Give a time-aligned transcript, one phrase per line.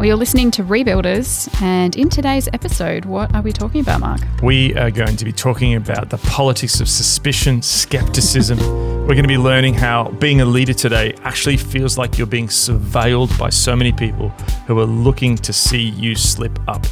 [0.00, 4.22] Well, you're listening to Rebuilders, and in today's episode, what are we talking about, Mark?
[4.42, 8.58] We are going to be talking about the politics of suspicion, skepticism.
[8.60, 12.46] We're going to be learning how being a leader today actually feels like you're being
[12.46, 14.30] surveilled by so many people
[14.66, 16.86] who are looking to see you slip up.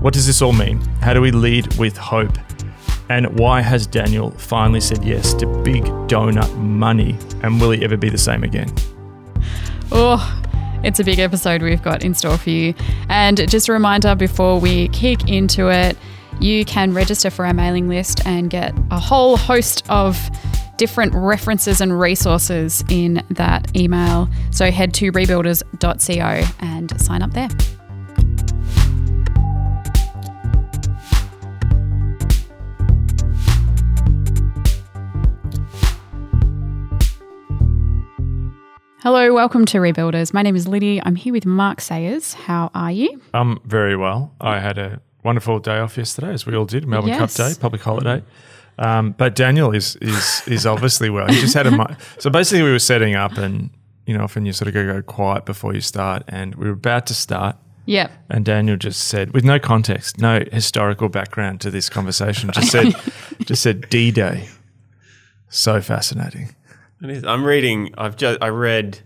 [0.00, 0.78] What does this all mean?
[1.00, 2.36] How do we lead with hope?
[3.08, 7.16] And why has Daniel finally said yes to big donut money?
[7.42, 8.70] And will he ever be the same again?
[9.90, 10.42] Oh,
[10.84, 12.74] it's a big episode we've got in store for you.
[13.08, 15.96] And just a reminder before we kick into it,
[16.40, 20.18] you can register for our mailing list and get a whole host of
[20.76, 24.28] different references and resources in that email.
[24.50, 27.48] So head to rebuilders.co and sign up there.
[39.02, 40.32] Hello, welcome to Rebuilders.
[40.32, 41.00] My name is Liddy.
[41.04, 42.34] I'm here with Mark Sayers.
[42.34, 43.20] How are you?
[43.34, 44.32] I'm very well.
[44.40, 46.86] I had a wonderful day off yesterday, as we all did.
[46.86, 47.36] Melbourne Yes.
[47.36, 48.22] Cup Day, public holiday.
[48.78, 51.26] Um, but Daniel is is is obviously well.
[51.28, 53.70] He just had a mi- so basically we were setting up, and
[54.06, 56.72] you know often you sort of go go quiet before you start, and we were
[56.72, 58.10] about to start, Yep.
[58.30, 62.94] and Daniel just said, with no context, no historical background to this conversation, just said
[63.44, 64.48] just said D Day.
[65.48, 66.54] So fascinating.
[67.02, 67.24] It is.
[67.24, 67.94] I'm reading.
[67.98, 68.98] I've just I read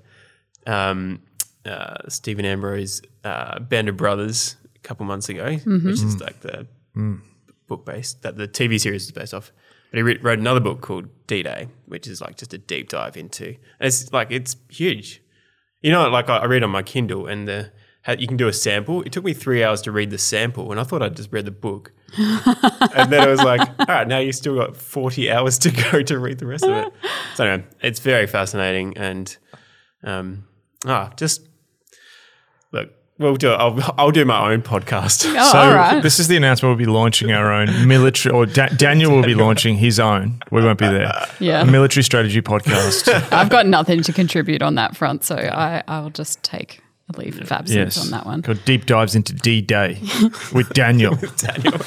[0.66, 1.22] um,
[1.64, 6.67] uh, Stephen Ambrose' uh, Band of Brothers a couple months ago, which is like the
[7.67, 9.52] book based that the TV series is based off.
[9.91, 12.89] But he re- wrote another book called D Day, which is like just a deep
[12.89, 13.47] dive into.
[13.80, 15.22] and It's like it's huge.
[15.80, 17.72] You know, like I I read on my Kindle, and the
[18.15, 19.03] you can do a sample.
[19.03, 21.45] It took me three hours to read the sample, and I thought I'd just read
[21.45, 21.93] the book.
[22.17, 26.03] and then I was like, all right, now you've still got 40 hours to go
[26.03, 26.93] to read the rest of it.
[27.35, 29.36] So anyway, it's very fascinating and
[30.05, 30.47] um,
[30.86, 31.47] ah, just
[32.73, 33.57] look, we'll do it.
[33.57, 35.27] I'll, I'll do my own podcast.
[35.36, 36.03] Oh, so all right.
[36.03, 36.70] this is the announcement.
[36.70, 40.41] We'll be launching our own military, or da- Daniel will be launching his own.
[40.51, 41.13] We won't be there.
[41.41, 41.63] Yeah.
[41.63, 43.09] a military strategy podcast.
[43.33, 46.83] I've got nothing to contribute on that front, so I, I'll just take
[47.14, 48.42] a leave of absence yes, on that one.
[48.42, 50.00] Called deep dives into D Day
[50.52, 51.17] with Daniel.
[51.20, 51.80] with Daniel.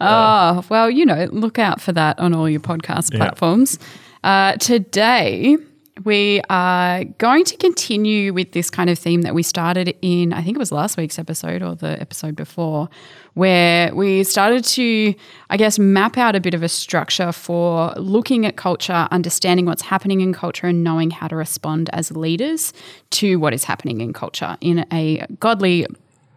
[0.00, 3.78] Oh, well, you know, look out for that on all your podcast platforms.
[4.24, 5.56] Uh, today,
[6.04, 10.42] we are going to continue with this kind of theme that we started in, I
[10.42, 12.88] think it was last week's episode or the episode before,
[13.34, 15.14] where we started to,
[15.50, 19.82] I guess, map out a bit of a structure for looking at culture, understanding what's
[19.82, 22.72] happening in culture, and knowing how to respond as leaders
[23.10, 25.86] to what is happening in culture in a godly,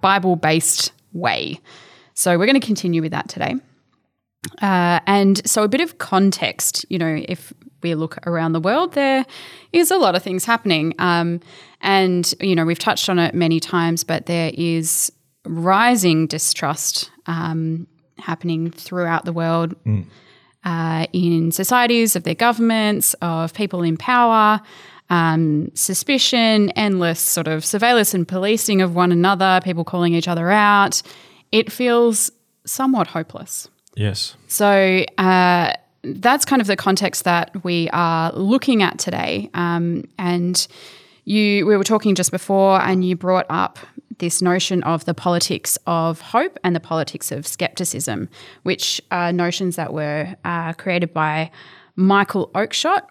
[0.01, 1.59] Bible based way.
[2.13, 3.55] So we're going to continue with that today.
[4.61, 8.93] Uh, and so, a bit of context, you know, if we look around the world,
[8.93, 9.25] there
[9.71, 10.95] is a lot of things happening.
[10.99, 11.39] Um,
[11.81, 15.11] and, you know, we've touched on it many times, but there is
[15.45, 17.85] rising distrust um,
[18.17, 19.75] happening throughout the world
[20.63, 24.61] uh, in societies, of their governments, of people in power,
[25.09, 30.49] um, suspicion, endless sort of surveillance and policing of one another, people calling each other
[30.49, 31.01] out.
[31.51, 32.31] It feels
[32.65, 33.67] somewhat hopeless.
[33.95, 34.35] yes.
[34.47, 35.73] So uh,
[36.03, 39.49] that's kind of the context that we are looking at today.
[39.53, 40.67] Um, and
[41.25, 43.79] you, we were talking just before, and you brought up
[44.19, 48.29] this notion of the politics of hope and the politics of skepticism,
[48.63, 51.49] which are notions that were uh, created by
[51.95, 53.03] Michael Oakeshott.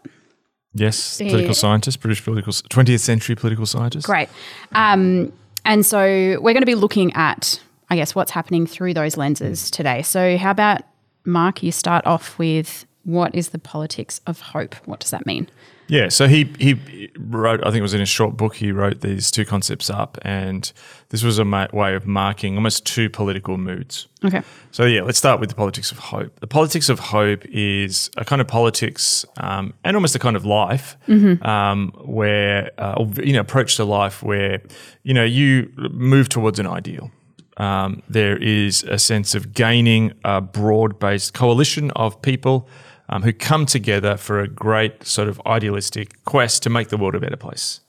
[0.74, 4.06] Yes, political scientist, British political, 20th century political scientist.
[4.06, 4.28] Great.
[4.72, 5.32] Um,
[5.64, 7.60] and so we're going to be looking at,
[7.90, 10.02] I guess, what's happening through those lenses today.
[10.02, 10.82] So, how about,
[11.24, 14.74] Mark, you start off with what is the politics of hope?
[14.86, 15.48] What does that mean?
[15.88, 17.60] Yeah, so he he wrote.
[17.60, 18.54] I think it was in a short book.
[18.56, 20.72] He wrote these two concepts up, and
[21.10, 24.06] this was a ma- way of marking almost two political moods.
[24.24, 24.42] Okay.
[24.70, 26.38] So yeah, let's start with the politics of hope.
[26.40, 30.46] The politics of hope is a kind of politics um, and almost a kind of
[30.46, 30.96] life
[31.42, 34.62] um, where uh, you know approach to life where
[35.02, 37.10] you know you move towards an ideal.
[37.56, 42.68] Um, there is a sense of gaining a broad-based coalition of people
[43.08, 47.14] um, who come together for a great sort of idealistic quest to make the world
[47.14, 47.80] a better place.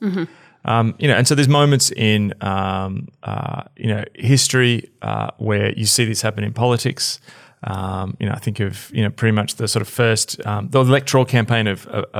[0.66, 5.72] Um, you know, and so there's moments in um, uh, you know history uh, where
[5.72, 7.20] you see this happen in politics.
[7.64, 10.68] Um, you know, I think of you know pretty much the sort of first um,
[10.70, 12.18] the electoral campaign of uh, uh,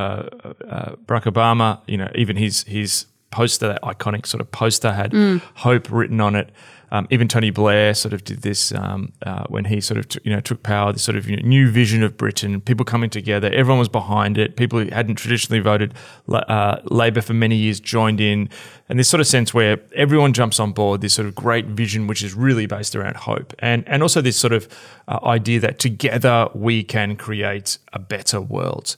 [0.69, 1.81] uh, Barack Obama.
[1.87, 5.13] You know, even his his poster, that iconic sort of poster had
[5.55, 6.51] hope written on it.
[6.91, 10.21] Um, even Tony Blair sort of did this um, uh, when he sort of t-
[10.25, 10.93] you know took power.
[10.93, 13.51] This sort of you know, new vision of Britain, people coming together.
[13.53, 14.57] Everyone was behind it.
[14.57, 15.95] People who hadn't traditionally voted
[16.29, 18.49] uh, Labor for many years joined in,
[18.89, 21.01] and this sort of sense where everyone jumps on board.
[21.01, 24.37] This sort of great vision, which is really based around hope, and and also this
[24.37, 24.69] sort of
[25.09, 28.97] uh, idea that together we can create a better world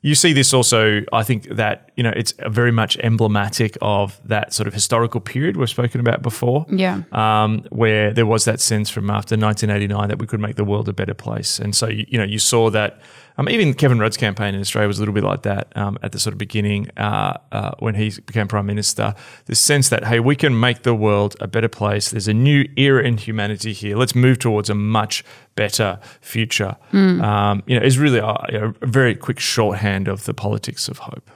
[0.00, 1.02] you see this also.
[1.12, 5.56] I think that you know it's very much emblematic of that sort of historical period
[5.56, 6.66] we've spoken about before.
[6.68, 7.02] Yeah.
[7.12, 10.88] Um, where there was that sense from after 1989 that we could make the world
[10.88, 13.00] a better place, and so you, you know you saw that.
[13.38, 16.12] Um, even Kevin Rudd's campaign in Australia was a little bit like that um, at
[16.12, 19.14] the sort of beginning uh, uh, when he became prime minister.
[19.46, 22.10] The sense that hey, we can make the world a better place.
[22.10, 23.96] There's a new era in humanity here.
[23.96, 25.24] Let's move towards a much
[25.54, 26.76] better future.
[26.92, 31.30] Um, you know, is really a, a very quick shorthand of the politics of hope.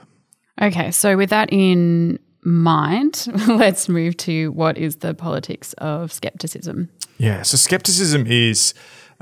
[0.61, 6.89] Okay, so with that in mind, let's move to what is the politics of skepticism.
[7.17, 7.41] Yeah.
[7.43, 8.73] So skepticism is,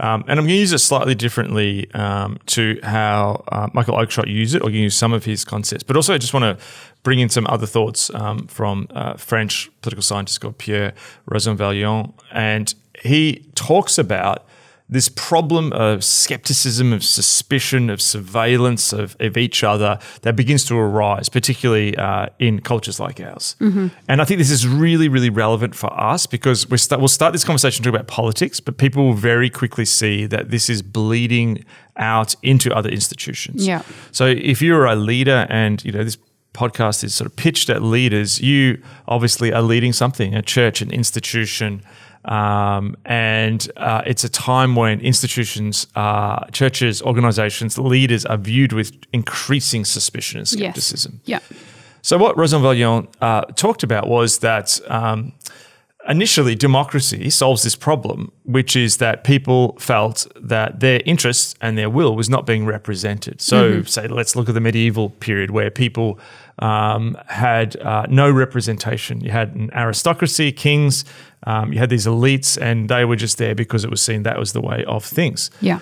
[0.02, 4.28] um, and I'm going to use it slightly differently um, to how uh, Michael Oakeshott
[4.28, 5.84] used it, or use some of his concepts.
[5.84, 6.66] But also, I just want to
[7.04, 10.94] bring in some other thoughts um, from a French political scientist called Pierre
[11.30, 14.46] Rosanvallon, and he talks about
[14.92, 20.78] this problem of skepticism, of suspicion, of surveillance of, of each other that begins to
[20.78, 23.56] arise, particularly uh, in cultures like ours.
[24.10, 27.32] And I think this is really, really relevant for us because we start, we'll start
[27.32, 31.64] this conversation talking about politics, but people will very quickly see that this is bleeding
[31.96, 33.66] out into other institutions.
[33.66, 33.84] Yeah.
[34.12, 36.18] So if you're a leader and, you know, this
[36.54, 40.92] podcast is sort of pitched at leaders, you obviously are leading something, a church, an
[40.92, 41.82] institution.
[42.26, 48.94] Um, and uh, it's a time when institutions, uh, churches, organizations, leaders are viewed with
[49.12, 51.22] increasing suspicion and skepticism.
[51.26, 51.42] Yes.
[51.50, 51.58] Yeah.
[52.04, 55.34] So, what Rosanvallon uh, talked about was that um,
[56.08, 61.90] initially democracy solves this problem, which is that people felt that their interests and their
[61.90, 63.40] will was not being represented.
[63.42, 66.20] So, say, let's look at the medieval period where people
[66.60, 69.22] um, had uh, no representation.
[69.22, 71.06] You had an aristocracy, kings,
[71.48, 74.38] um, you had these elites, and they were just there because it was seen that
[74.38, 75.80] was the way of things Yeah.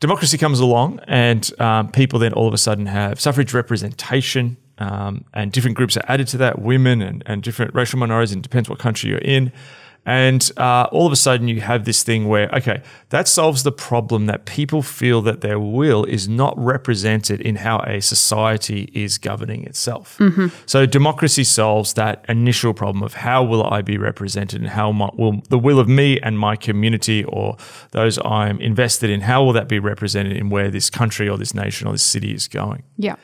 [0.00, 5.24] democracy comes along, and um, people then all of a sudden have suffrage representation, um,
[5.34, 8.48] and different groups are added to that women and, and different racial minorities, and it
[8.48, 9.50] depends what country you're in.
[10.08, 13.70] And uh, all of a sudden, you have this thing where, okay, that solves the
[13.70, 19.18] problem that people feel that their will is not represented in how a society is
[19.18, 20.18] governing itself.
[20.64, 25.10] So, democracy solves that initial problem of how will I be represented and how my,
[25.12, 27.58] will the will of me and my community or
[27.90, 31.52] those I'm invested in, how will that be represented in where this country or this
[31.52, 32.82] nation or this city is going?
[32.96, 33.16] Yeah.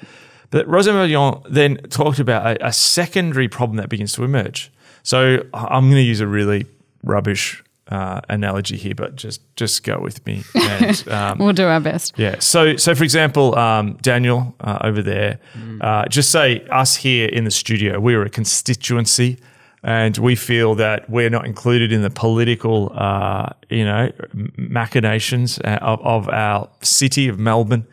[0.51, 4.71] But Rosanvallon then talked about a, a secondary problem that begins to emerge.
[5.03, 6.67] So I'm going to use a really
[7.05, 10.43] rubbish uh, analogy here, but just just go with me.
[10.55, 12.15] And, um, We'll do our best.
[12.19, 12.37] yeah.
[12.41, 15.39] So, so for example, um, Daniel uh, over there,
[15.81, 19.37] uh, just say us here in the studio, we are a constituency,
[19.83, 24.11] and we feel that we're not included in the political, uh, you know,
[24.57, 27.87] machinations uh, of, of our city of Melbourne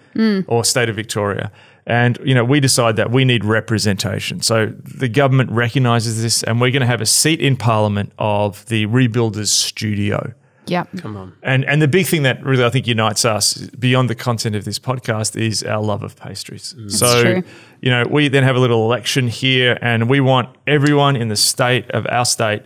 [0.47, 1.51] or state of Victoria.
[1.85, 4.41] And you know, we decide that we need representation.
[4.41, 8.65] So the government recognises this, and we're going to have a seat in Parliament of
[8.67, 10.33] the Rebuilders Studio.
[10.67, 10.85] Yeah.
[10.97, 11.35] Come on.
[11.43, 14.63] And and the big thing that really I think unites us beyond the content of
[14.63, 16.75] this podcast is our love of pastries.
[16.77, 16.91] Mm.
[16.91, 17.43] So true.
[17.81, 21.35] you know, we then have a little election here, and we want everyone in the
[21.35, 22.63] state of our state,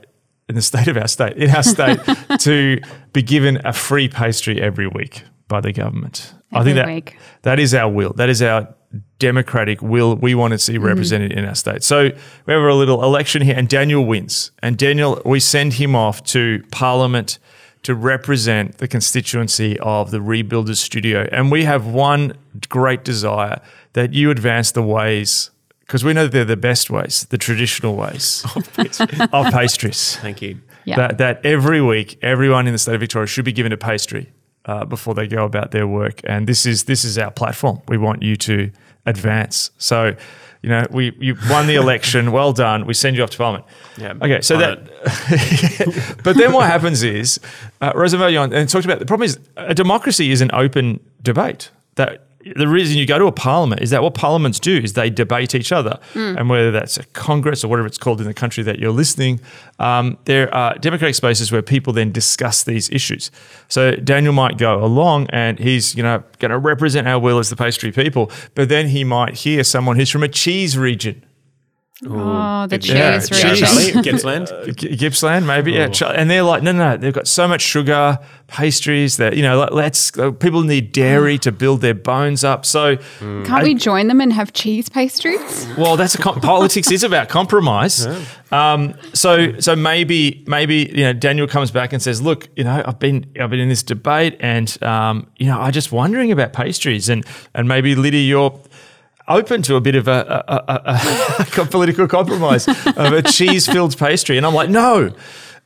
[0.50, 2.00] in the state of our state, in our state,
[2.40, 2.80] to
[3.14, 6.34] be given a free pastry every week by the government.
[6.52, 7.18] I think that week.
[7.44, 8.14] that is our will.
[8.14, 8.75] That is our
[9.20, 11.84] democratic will we want to see represented in our state.
[11.84, 12.12] So
[12.46, 14.52] we have a little election here, and Daniel wins.
[14.62, 17.40] And Daniel, we send him off to Parliament
[17.84, 21.28] to represent the constituency of the Rebuilders Studio.
[21.32, 22.36] And we have one
[22.68, 23.62] great desire
[23.94, 27.96] that you advance the ways, because we know that they're the best ways, the traditional
[27.96, 30.16] ways of pastries.
[30.18, 30.60] Thank you.
[30.84, 30.96] Yeah.
[30.98, 34.32] That, that every week, everyone in the state of Victoria should be given a pastry
[34.66, 36.22] uh, before they go about their work.
[36.24, 37.82] And this is this is our platform.
[37.88, 38.72] We want you to
[39.06, 39.72] advance.
[39.78, 40.16] So,
[40.62, 42.32] you know, we you won the election.
[42.32, 42.86] Well done.
[42.86, 43.66] We send you off to Parliament.
[43.98, 44.42] Yeah, Okay.
[44.42, 47.40] So that, but then what happens is,
[47.82, 51.70] uh, Rosanvallon talked about the problem is a democracy is an open debate.
[51.96, 52.25] That
[52.56, 55.56] the reason you go to a parliament is that what parliaments do is they debate
[55.56, 58.78] each other, and whether that's a congress or whatever it's called in the country that
[58.78, 59.40] you're listening,
[59.80, 63.32] um, there are democratic spaces where people then discuss these issues.
[63.68, 67.50] So Daniel might go along and he's you know going to represent our will as
[67.50, 71.25] the pastry people, but then he might hear someone who's from a cheese region
[72.06, 73.22] Oh, the cheese Yeah, route.
[73.30, 73.60] cheese.
[73.60, 74.48] Charlie, Gippsland.
[74.78, 75.88] G- Gippsland, maybe, yeah.
[75.88, 79.42] Ch- And they're like, no, no, no, they've got so much sugar, pastries that you
[79.42, 79.58] know.
[79.60, 82.66] let- Let's uh, people need dairy to build their bones up.
[82.66, 85.68] So, Can't we join them and have cheese pastries?
[85.78, 88.06] well, that's a com- politics is about compromise.
[88.52, 92.84] Um, so, so maybe, maybe you know, Daniel comes back and says, look, you know,
[92.86, 96.54] I've been, I've been in this debate, and um, you know, I'm just wondering about
[96.54, 98.58] pastries, and and maybe Lydia, you're
[99.28, 104.38] open to a bit of a, a, a, a political compromise of a cheese-filled pastry,
[104.38, 105.14] and I'm like, no.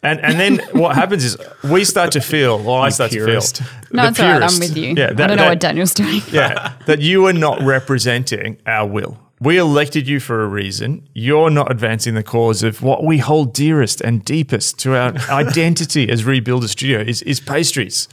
[0.02, 1.36] And, and then what happens is
[1.70, 3.58] we start to feel, or I start purist.
[3.58, 4.44] to feel, No, the it's all right.
[4.44, 4.94] I'm with you.
[4.96, 6.22] Yeah, I that- don't know that- what Daniel's doing.
[6.32, 9.20] yeah, that you are not representing our will.
[9.42, 11.08] We elected you for a reason.
[11.14, 16.10] You're not advancing the cause of what we hold dearest and deepest to our identity
[16.10, 18.08] as Rebuilder Studio is, is pastries.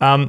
[0.00, 0.28] Um,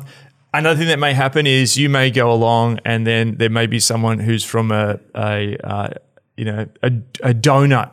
[0.53, 3.79] another thing that may happen is you may go along and then there may be
[3.79, 5.89] someone who's from a, a uh,
[6.37, 6.87] you know, a,
[7.21, 7.91] a donut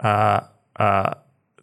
[0.00, 0.40] uh,
[0.76, 1.14] uh,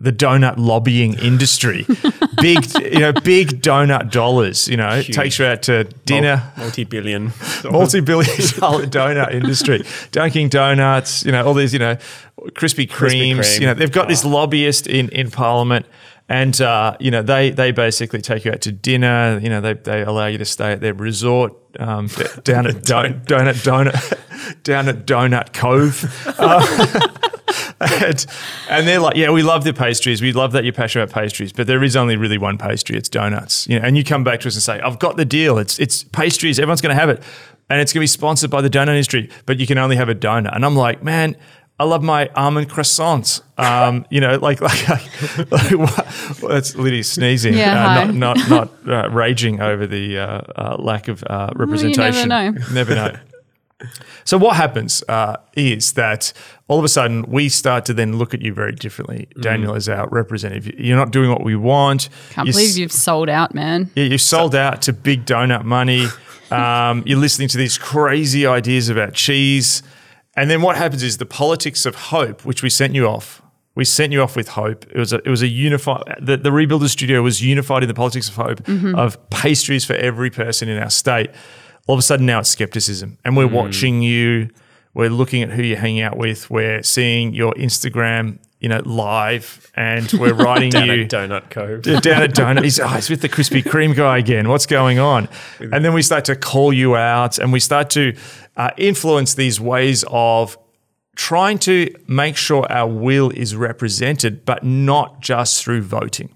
[0.01, 1.85] the donut lobbying industry.
[2.41, 4.67] big, you know, big donut dollars.
[4.67, 6.51] You know, takes you out to dinner.
[6.57, 7.31] multi-billion.
[7.69, 11.97] Multi-billion dollar donut industry, Dunkin' Donuts, you know, all these, you know,
[12.39, 13.35] Krispy Kremes.
[13.38, 13.59] Kreme.
[13.59, 15.85] You know, they've got this lobbyist in in Parliament,
[16.31, 19.38] and uh, you know, they they basically take you out to dinner.
[19.43, 22.07] You know, they they allow you to stay at their resort um,
[22.45, 26.05] down at Don- Donut Donut down at Donut Cove.
[27.81, 28.25] and,
[28.69, 30.21] and they're like, yeah, we love the pastries.
[30.21, 32.95] We love that you're passionate about pastries, but there is only really one pastry.
[32.95, 33.67] It's donuts.
[33.67, 35.57] You know, and you come back to us and say, I've got the deal.
[35.57, 36.59] It's it's pastries.
[36.59, 37.21] Everyone's going to have it,
[37.69, 40.07] and it's going to be sponsored by the donut industry, but you can only have
[40.07, 40.55] a donut.
[40.55, 41.35] And I'm like, man.
[41.81, 43.41] I love my almond croissants.
[43.57, 44.88] Um, you know, like like,
[45.51, 48.50] like what, well, that's Liddy sneezing, Yeah, uh, not not,
[48.85, 52.29] not uh, raging over the uh, uh, lack of uh, representation.
[52.29, 52.51] know.
[52.71, 53.15] Never know.
[54.25, 56.33] So what happens uh, is that
[56.67, 59.27] all of a sudden we start to then look at you very differently.
[59.41, 60.79] Daniel is our representative.
[60.79, 62.09] You're not doing what we want.
[62.29, 63.89] Can't You're believe you've sold out, man.
[63.95, 66.05] yeah, you've sold out to big donut money.
[66.51, 69.83] Um, you're listening to these crazy ideas about cheese.
[70.35, 73.41] And then what happens is the politics of hope, which we sent you off.
[73.75, 74.85] We sent you off with hope.
[74.91, 76.03] It was a, it was a unified.
[76.21, 78.95] The, the Rebuilder Studio was unified in the politics of hope mm-hmm.
[78.95, 81.31] of pastries for every person in our state.
[81.88, 83.53] All of a sudden now it's skepticism, and we're mm.
[83.53, 84.50] watching you.
[84.93, 86.50] We're looking at who you're hanging out with.
[86.50, 91.82] We're seeing your Instagram, you know, live, and we're writing Down you at Donut Cove.
[91.82, 92.63] down at Donut.
[92.63, 94.48] He's, oh, he's with the Krispy Kreme guy again.
[94.50, 95.27] What's going on?
[95.60, 98.15] And then we start to call you out and we start to
[98.56, 100.58] uh, influence these ways of
[101.15, 106.30] trying to make sure our will is represented, but not just through voting.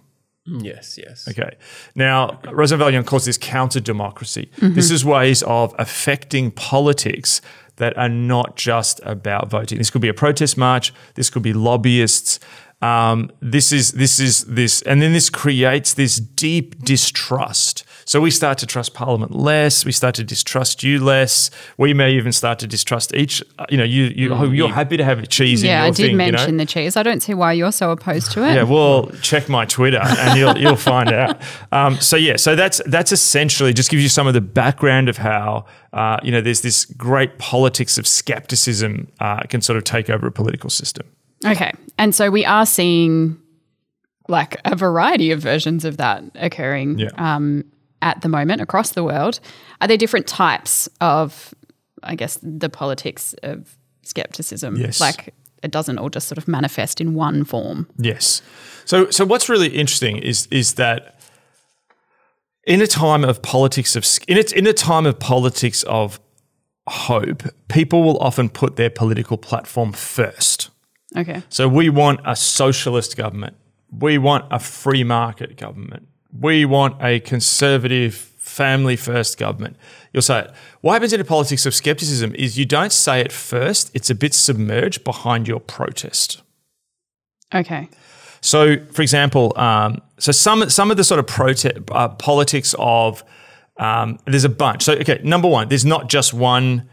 [0.48, 1.28] Yes, yes.
[1.28, 1.56] Okay.
[1.96, 4.52] Now, Rosanvallon calls this counter democracy.
[4.58, 7.42] This is ways of affecting politics
[7.78, 9.78] that are not just about voting.
[9.78, 10.94] This could be a protest march.
[11.16, 12.40] This could be lobbyists.
[12.82, 17.85] Um, this is this is this, and then this creates this deep distrust.
[18.08, 19.84] So we start to trust Parliament less.
[19.84, 21.50] We start to distrust you less.
[21.78, 23.42] We may even start to distrust each.
[23.58, 26.08] uh, You know, you you oh, you're happy to have cheese in Yeah, I did
[26.10, 26.18] thing.
[26.18, 26.64] mention you know?
[26.66, 26.96] the cheese.
[26.96, 28.54] I don't see why you're so opposed to it.
[28.54, 31.42] Yeah, well, check my Twitter and you'll you'll find out.
[31.72, 35.18] Um, so yeah, so that's that's essentially just gives you some of the background of
[35.18, 40.12] how uh, you know there's this great politics of skepticism uh, can sort of take
[40.12, 41.08] over a political system.
[41.44, 41.72] Okay.
[41.98, 43.38] And so we are seeing
[44.28, 47.10] like a variety of versions of that occurring Yeah.
[47.18, 47.64] um,
[48.06, 49.42] at the moment across the world.
[49.82, 51.54] Are there different types of,
[52.04, 54.78] I guess, the politics of skepticism?
[54.78, 55.02] Yes.
[55.02, 55.34] Like
[55.64, 57.90] it doesn't all just sort of manifest in one form.
[57.98, 58.42] Yes.
[58.86, 61.20] So so what's really interesting is is that
[62.66, 66.20] in a time of politics of in a, in a time of politics of
[66.88, 70.70] hope, people will often put their political platform first.
[71.18, 71.42] Okay.
[71.50, 73.56] So we want a socialist government.
[73.90, 76.08] We want a free market government.
[76.40, 79.78] We want a conservative, family first government.
[80.14, 80.52] You'll say it.
[80.82, 84.16] What happens in a politics of skepticism is you don't say it first, it's a
[84.16, 86.42] bit submerged behind your protest.
[87.54, 87.90] Okay.
[88.42, 93.24] So, for example, um, so some some of the sort of protest uh, politics of
[93.78, 94.84] um, there's a bunch.
[94.84, 96.88] So, okay, number one, there's not just one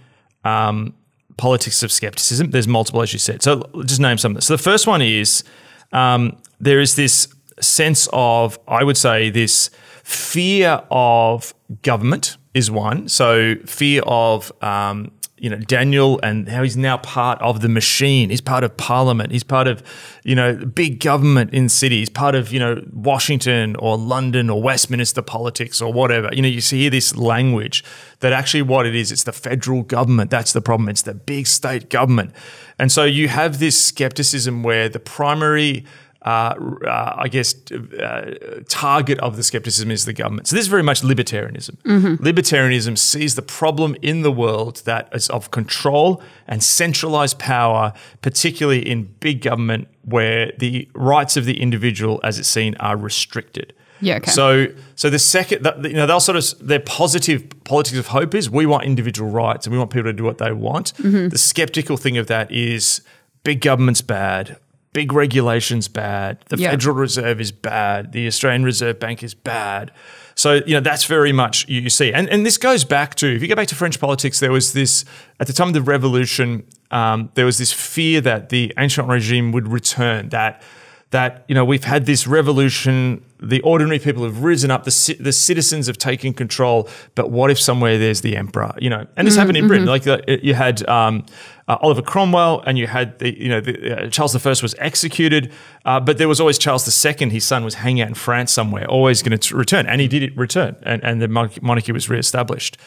[0.44, 0.94] um,
[1.36, 2.50] politics of skepticism.
[2.50, 3.42] There's multiple, as you said.
[3.42, 4.32] So, just name some.
[4.32, 4.40] of them.
[4.40, 5.44] So, the first one is
[5.92, 9.70] um, there is this sense of, I would say, this
[10.02, 13.08] fear of government is one.
[13.08, 18.30] So, fear of um, you know Daniel and how he's now part of the machine.
[18.30, 19.32] He's part of Parliament.
[19.32, 19.82] He's part of
[20.22, 22.08] you know big government in cities.
[22.08, 26.30] Part of you know Washington or London or Westminster politics or whatever.
[26.32, 27.82] You know you see this language
[28.20, 29.10] that actually what it is.
[29.10, 30.30] It's the federal government.
[30.30, 30.88] That's the problem.
[30.88, 32.32] It's the big state government,
[32.78, 35.84] and so you have this skepticism where the primary
[36.24, 36.54] uh,
[36.86, 40.46] uh, I guess, uh, target of the skepticism is the government.
[40.46, 41.76] So this is very much libertarianism.
[41.82, 42.24] Mm-hmm.
[42.24, 48.88] Libertarianism sees the problem in the world that is of control and centralized power, particularly
[48.88, 53.72] in big government, where the rights of the individual, as it's seen, are restricted.
[54.00, 54.30] Yeah, okay.
[54.32, 58.34] So, so the second, that, you know, they'll sort of their positive politics of hope
[58.34, 60.92] is we want individual rights and we want people to do what they want.
[60.94, 61.28] Mm-hmm.
[61.28, 63.02] The skeptical thing of that is
[63.44, 64.58] big government's bad,
[64.92, 66.70] big regulations bad, the Yeah.
[66.70, 69.90] Federal Reserve is bad, the Australian Reserve Bank is bad.
[70.34, 73.26] So you know that's very much you you see, and and this goes back to
[73.34, 75.04] if you go back to French politics, there was this
[75.40, 79.52] at the time of the revolution, um, there was this fear that the ancient regime
[79.52, 80.62] would return, that
[81.10, 85.14] that you know we've had this revolution, the ordinary people have risen up, the ci-
[85.20, 89.06] the citizens have taken control, but what if somewhere there's the emperor, you know?
[89.16, 90.86] And this happened in Britain, like uh, you had.
[90.88, 91.24] Um,
[91.68, 95.52] uh, Oliver Cromwell, and you had the, you know, the, uh, Charles I was executed,
[95.84, 97.30] uh, but there was always Charles II.
[97.30, 100.22] His son was hanging out in France somewhere, always going to return, and he did
[100.22, 102.78] it return, and, and the monarchy, was reestablished.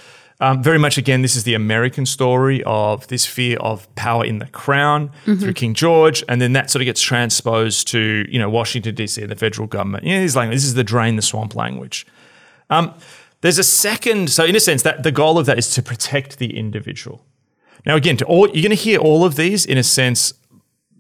[0.41, 4.39] Um, very much again, this is the American story of this fear of power in
[4.39, 8.49] the crown through King George, and then that sort of gets transposed to you know
[8.49, 10.03] Washington DC and the federal government.
[10.03, 12.05] You know, this language, this is the drain the swamp language.
[12.69, 12.93] Um,
[13.41, 16.37] there's a second, so in a sense, that the goal of that is to protect
[16.39, 17.21] the individual.
[17.85, 20.33] Now, again, to all, you're going to hear all of these in a sense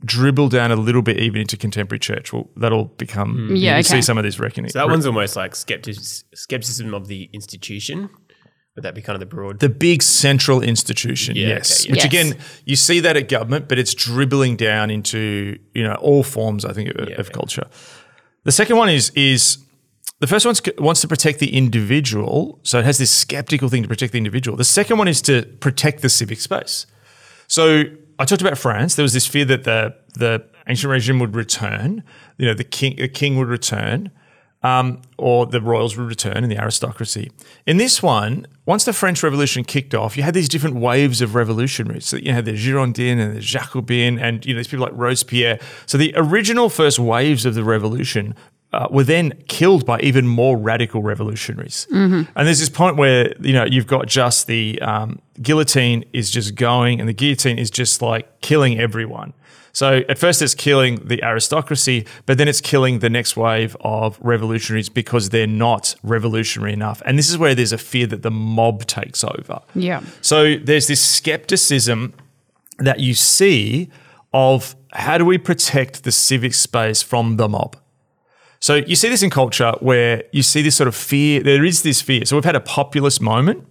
[0.03, 2.31] dribble down a little bit even into contemporary church.
[2.31, 3.59] Well, that'll become mm.
[3.59, 3.81] Yeah, you okay.
[3.83, 4.69] see some of these reckoning.
[4.69, 5.97] So that one's almost like skeptic-
[6.35, 8.09] skepticism of the institution.
[8.75, 9.59] Would that be kind of the broad?
[9.61, 11.81] the big central institution, Yeah, yes.
[11.81, 11.91] okay, yeah.
[11.93, 12.05] Which Yes.
[12.31, 16.65] again, you see that at government, but it's dribbling down into you know all forms.
[16.65, 17.33] I think of, Yeah, of okay.
[17.33, 17.67] culture.
[18.43, 19.59] The second one is is
[20.25, 23.87] the first one wants to protect the individual, so it has this skeptical thing to
[23.87, 24.57] protect the individual.
[24.57, 26.87] The second one is to protect the civic space.
[27.47, 27.83] So
[28.17, 28.95] I talked about France.
[28.95, 32.03] There was this fear that the the ancient regime would return.
[32.39, 34.09] You know, the king the king would return,
[34.63, 37.29] um, or the royals would return, and the aristocracy.
[37.67, 41.35] In this one, once the French Revolution kicked off, you had these different waves of
[41.35, 42.07] revolutionaries.
[42.07, 45.59] So you had the Girondin and the Jacobin, and you know these people like Robespierre.
[45.85, 48.33] So the original first waves of the revolution
[48.75, 51.87] uh, were then killed by even more radical revolutionaries.
[52.35, 56.55] And there's this point where you know you've got just the um, guillotine is just
[56.55, 59.33] going, and the guillotine is just like killing everyone.
[59.71, 64.17] So at first it's killing the aristocracy, but then it's killing the next wave of
[64.21, 67.01] revolutionaries because they're not revolutionary enough.
[67.05, 69.59] And this is where there's a fear that the mob takes over.
[69.73, 70.01] Yeah.
[70.21, 72.13] So there's this skepticism
[72.77, 73.89] that you see
[74.33, 77.75] of how do we protect the civic space from the mob?
[78.65, 81.43] So you see this in culture where you see this sort of fear.
[81.43, 82.25] There is this fear.
[82.25, 83.63] So we've had a populist moment,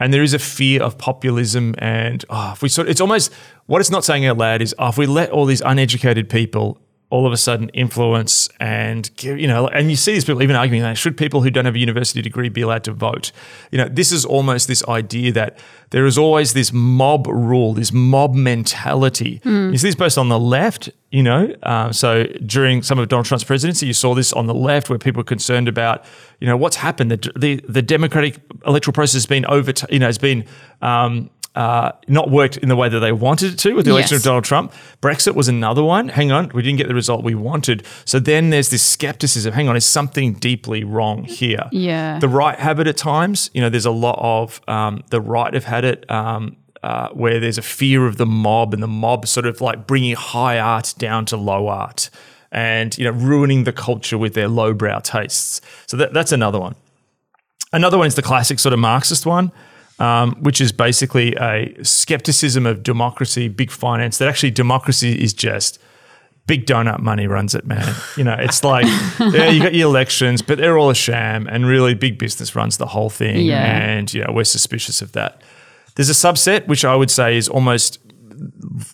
[0.00, 1.74] and there is a fear of populism.
[1.76, 3.30] And oh, if we sort, it's almost
[3.66, 6.80] what it's not saying out loud is, oh, if we let all these uneducated people
[7.12, 10.82] all of a sudden influence and you know, and you see these people even arguing
[10.82, 13.32] that should people who don't have a university degree be allowed to vote?
[13.70, 15.58] You know, this is almost this idea that
[15.90, 19.42] there is always this mob rule, this mob mentality.
[19.72, 23.26] You see this both on the left, you know, uh, so during some of Donald
[23.26, 26.06] Trump's presidency, you saw this on the left where people were concerned about,
[26.40, 27.10] you know, what's happened.
[27.10, 30.46] The the, the democratic electoral process has been over, you know, has been
[30.80, 34.14] um, uh, not worked in the way that they wanted it to with the election
[34.14, 34.20] Yes.
[34.22, 34.72] of Donald Trump.
[35.02, 36.08] Brexit was another one.
[36.08, 37.84] Hang on, we didn't get the result we wanted.
[38.04, 39.52] So then there's this skepticism.
[39.52, 41.68] Hang on, is something deeply wrong here?
[41.70, 42.18] Yeah.
[42.18, 43.50] The right have it at times.
[43.52, 46.10] You know, there's a lot of um, the right have had it.
[46.10, 49.86] Um, uh, where there's a fear of the mob and the mob sort of like
[49.86, 52.10] bringing high art down to low art
[52.50, 56.74] and you know ruining the culture with their lowbrow tastes so that, that's another one
[57.72, 59.52] Another one is the classic sort of Marxist one,
[60.02, 65.78] um, which is basically a skepticism of democracy, big finance, that actually democracy is just
[66.48, 67.94] big donut money runs it, man.
[68.16, 68.84] You know, it's like,
[69.20, 72.78] yeah, you got your elections, but they're all a sham, and really big business runs
[72.78, 73.46] the whole thing.
[73.46, 73.62] Yeah.
[73.62, 75.40] And, you know, we're suspicious of that.
[75.94, 78.00] There's a subset, which I would say is almost,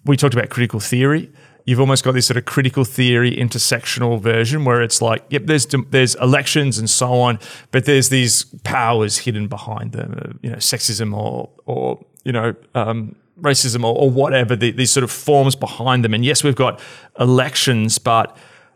[0.05, 1.33] we talked about critical theory.
[1.69, 5.67] You've almost got this sort of critical theory intersectional version where it's like, yep, there's
[5.91, 7.39] there's elections and so on,
[7.73, 12.55] but there's these powers hidden behind them, uh, you know, sexism or or you know,
[12.75, 14.57] um, racism or, or whatever.
[14.57, 16.81] The, these sort of forms behind them, and yes, we've got
[17.21, 18.35] elections, but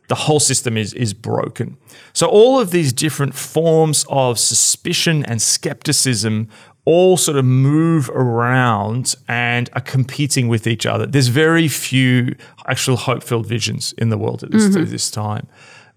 [0.09, 1.79] the whole system is is broken.
[2.13, 6.49] So all of these different forms of suspicion and skepticism
[6.85, 11.07] all sort of move around and are competing with each other.
[11.07, 12.35] There's very few
[12.67, 15.47] actual hope-filled visions in the world at this, at this time.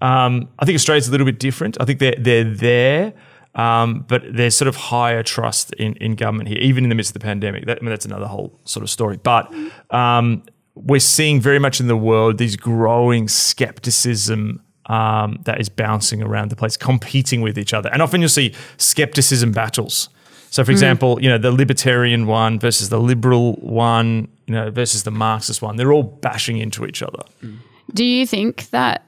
[0.02, 1.78] Um, I think Australia's a little bit different.
[1.80, 3.14] I think they're they're there,
[3.56, 7.16] um, but there's sort of higher trust in, in government here, even in the midst
[7.16, 7.66] of the pandemic.
[7.66, 9.18] That, I mean, that's another whole sort of story.
[9.18, 9.52] But
[9.90, 10.44] um,
[10.76, 16.52] we're seeing very much in the world these growing skepticism um, that is bouncing around
[16.52, 17.90] the place, competing with each other.
[17.92, 20.10] And often you'll see skepticism battles.
[20.56, 25.04] So, for example, you know the libertarian one versus the liberal one, you know, versus
[25.04, 25.76] the Marxist one.
[25.76, 27.24] They're all bashing into each other.
[27.94, 29.04] Do you think that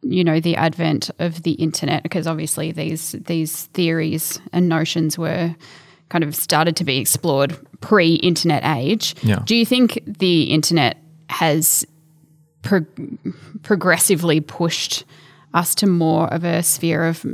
[0.00, 5.54] you know the advent of the internet because obviously these these theories and notions were
[6.08, 9.14] kind of started to be explored pre-internet age.
[9.22, 9.42] Yeah.
[9.44, 10.96] Do you think the internet
[11.28, 11.86] has
[12.62, 12.86] pro-
[13.62, 15.04] progressively pushed
[15.52, 17.26] us to more of a sphere of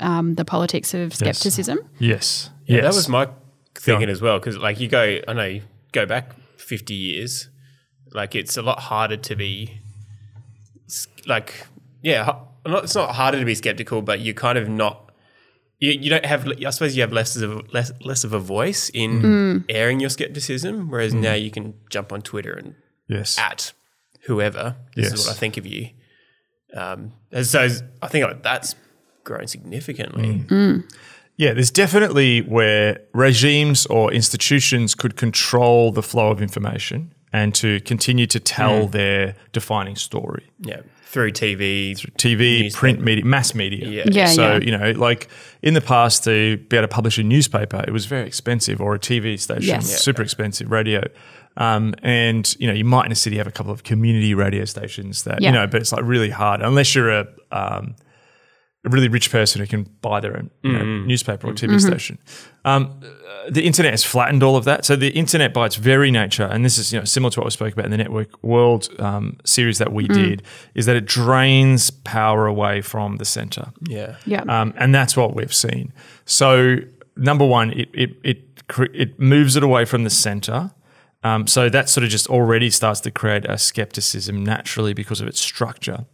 [0.00, 1.78] um, the politics of skepticism?
[1.98, 2.50] Yes.
[2.66, 3.28] Yeah, that was my
[3.74, 4.38] thinking as well.
[4.38, 7.48] Because like you go, I know you go back fifty years,
[8.12, 9.80] like it's a lot harder to be,
[11.26, 11.66] like
[12.02, 15.02] yeah, not, it's not harder to be skeptical, but you're kind of not.
[15.78, 16.46] You, you don't have.
[16.64, 19.64] I suppose you have less of a, less less of a voice in mm.
[19.68, 21.20] airing your skepticism, whereas mm.
[21.20, 22.74] now you can jump on Twitter and
[23.08, 23.38] yes.
[23.38, 23.72] at
[24.22, 24.76] whoever.
[24.94, 25.12] This Yes.
[25.12, 25.90] is what I think of you.
[26.74, 27.68] Um, and so
[28.02, 28.74] I think like, that's
[29.24, 30.44] grown significantly.
[30.46, 30.90] Mm.
[31.36, 37.80] Yeah, there's definitely where regimes or institutions could control the flow of information and to
[37.80, 40.48] continue to tell their defining story.
[40.60, 42.78] Yeah, through TV, Through TV, Newspaper.
[42.80, 43.86] print media, mass media.
[43.88, 44.04] Yeah.
[44.10, 44.58] Yeah, So, yeah.
[44.64, 45.28] you know, like
[45.62, 48.94] in the past to be able to publish a newspaper, it was very expensive or
[48.94, 49.90] a TV station, Yes.
[49.90, 49.96] Yeah.
[49.96, 51.02] super expensive radio.
[51.58, 54.64] Um, and, you know, you might in a city have a couple of community radio
[54.64, 55.48] stations that, Yeah.
[55.48, 57.94] you know, but it's like really hard unless you're a, um,
[58.86, 62.18] a really rich person who can buy their own you know, newspaper or TV station.
[62.64, 63.00] Um,
[63.48, 64.84] the internet has flattened all of that.
[64.84, 67.46] So the internet, by its very nature, and this is you know similar to what
[67.46, 70.42] we spoke about in the Network World um, series that we did,
[70.74, 73.72] is that it drains power away from the center.
[73.88, 74.42] yeah, Yeah.
[74.48, 75.92] Um, and that's what we've seen.
[76.24, 76.76] So
[77.16, 80.70] number one, it it it, cre- it moves it away from the center.
[81.24, 85.26] Um, so that sort of just already starts to create a skepticism naturally because of
[85.26, 86.06] its structure.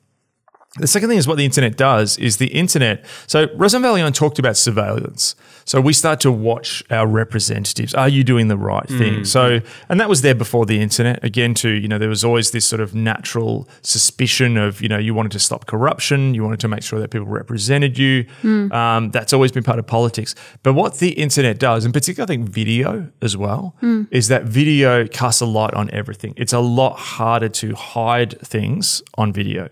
[0.78, 3.04] The second thing is what the internet does is the internet.
[3.26, 5.34] So Rosanvallon talked about surveillance.
[5.66, 7.92] So we start to watch our representatives.
[7.94, 8.98] Are you doing the right hmm.
[8.98, 9.24] thing?
[9.26, 11.22] So, and that was there before the internet.
[11.22, 14.96] Again, too, you know, there was always this sort of natural suspicion of, you know,
[14.96, 18.24] you wanted to stop corruption, you wanted to make sure that people represented you.
[18.40, 18.72] Hmm.
[18.72, 20.34] Um, that's always been part of politics.
[20.62, 24.04] But what the internet does, and particularly I think video as well, hmm.
[24.10, 26.32] is that video casts a light on everything.
[26.38, 29.68] It's a lot harder to hide things on video.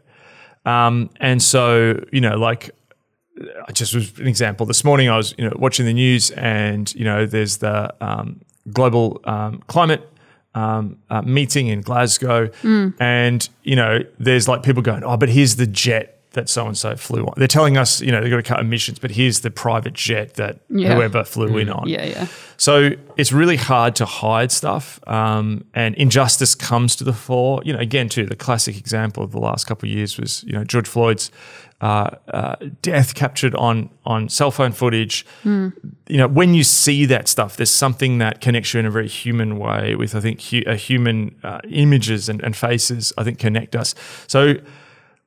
[0.71, 2.71] Um, and so, you know, like
[3.69, 4.67] I just was an example.
[4.67, 8.41] This morning I was, you know, watching the news and, you know, there's the um,
[8.73, 10.07] global um, climate
[10.55, 12.51] um, uh, meeting in Glasgow.
[13.01, 16.79] And, you know, there's like people going, oh, but here's the jet that so and
[16.79, 17.35] so flew on.
[17.37, 20.35] They're telling us, you know, they've got to cut emissions, but here's the private jet
[20.35, 20.95] that Yeah.
[20.95, 21.89] whoever flew in on.
[21.89, 22.27] yeah, yeah.
[22.57, 27.63] So it's really hard to hide stuff, um, and injustice comes to the fore.
[27.65, 30.53] You know, again, too, the classic example of the last couple of years was you
[30.53, 31.31] know George Floyd's
[31.81, 35.25] uh, uh, death captured on on cell phone footage.
[35.45, 35.73] You
[36.09, 39.59] know, when you see that stuff, there's something that connects you in a very human
[39.59, 43.13] way with I think hu- a human uh, images and, and faces.
[43.17, 43.95] I think connect us.
[44.27, 44.57] So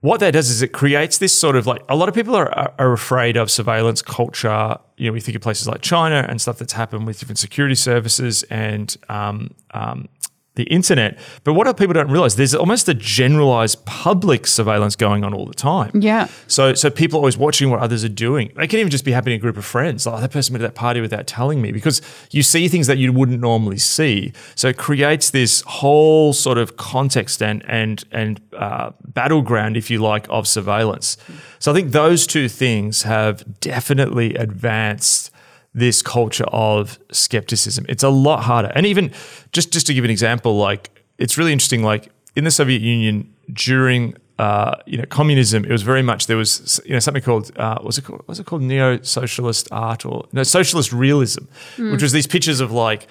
[0.04, 2.74] what that does is it creates this sort of like a lot of people are,
[2.78, 4.78] are, afraid of surveillance culture.
[4.98, 7.74] You know, we think of places like China and stuff that's happened with different security
[7.74, 10.10] services and um, um,
[10.56, 11.18] the internet.
[11.44, 15.54] But what people don't realize, there's almost a generalized public surveillance going on all the
[15.54, 15.92] time.
[15.96, 16.28] Yeah.
[16.48, 18.52] So, so people are always watching what others are doing.
[18.58, 20.06] It can even just be happening in a group of friends.
[20.06, 22.88] Like, oh, that person went to that party without telling me because you see things
[22.88, 24.32] that you wouldn't normally see.
[24.56, 30.00] So it creates this whole sort of context and and and uh, battleground, if you
[30.00, 31.18] like, of surveillance.
[31.58, 35.32] So I think those two things have definitely advanced
[35.74, 37.86] this culture of skepticism.
[37.90, 38.72] It's a lot harder.
[38.76, 39.12] And even
[39.52, 41.84] just just to give an example, like it's really interesting.
[41.84, 46.38] Like in the Soviet Union during uh, you know communism, it was very much there
[46.38, 50.06] was you know something called uh, was it called was it called neo socialist art
[50.06, 51.46] or no socialist realism,
[51.78, 53.08] which was these pictures of like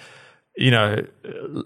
[0.55, 1.03] you know,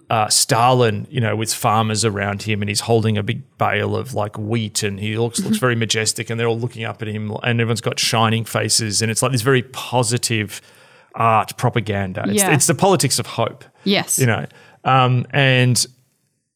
[0.08, 4.14] uh, Stalin, you know, with farmers around him, and he's holding a big bale of
[4.14, 7.36] like wheat, and he looks looks very majestic, and they're all looking up at him,
[7.42, 10.62] and everyone's got shining faces, and it's like this very positive
[11.14, 12.24] art propaganda.
[12.26, 12.52] It's, Yeah.
[12.54, 14.18] it's the politics of hope, Yes.
[14.18, 14.46] you know,
[14.84, 15.86] um, and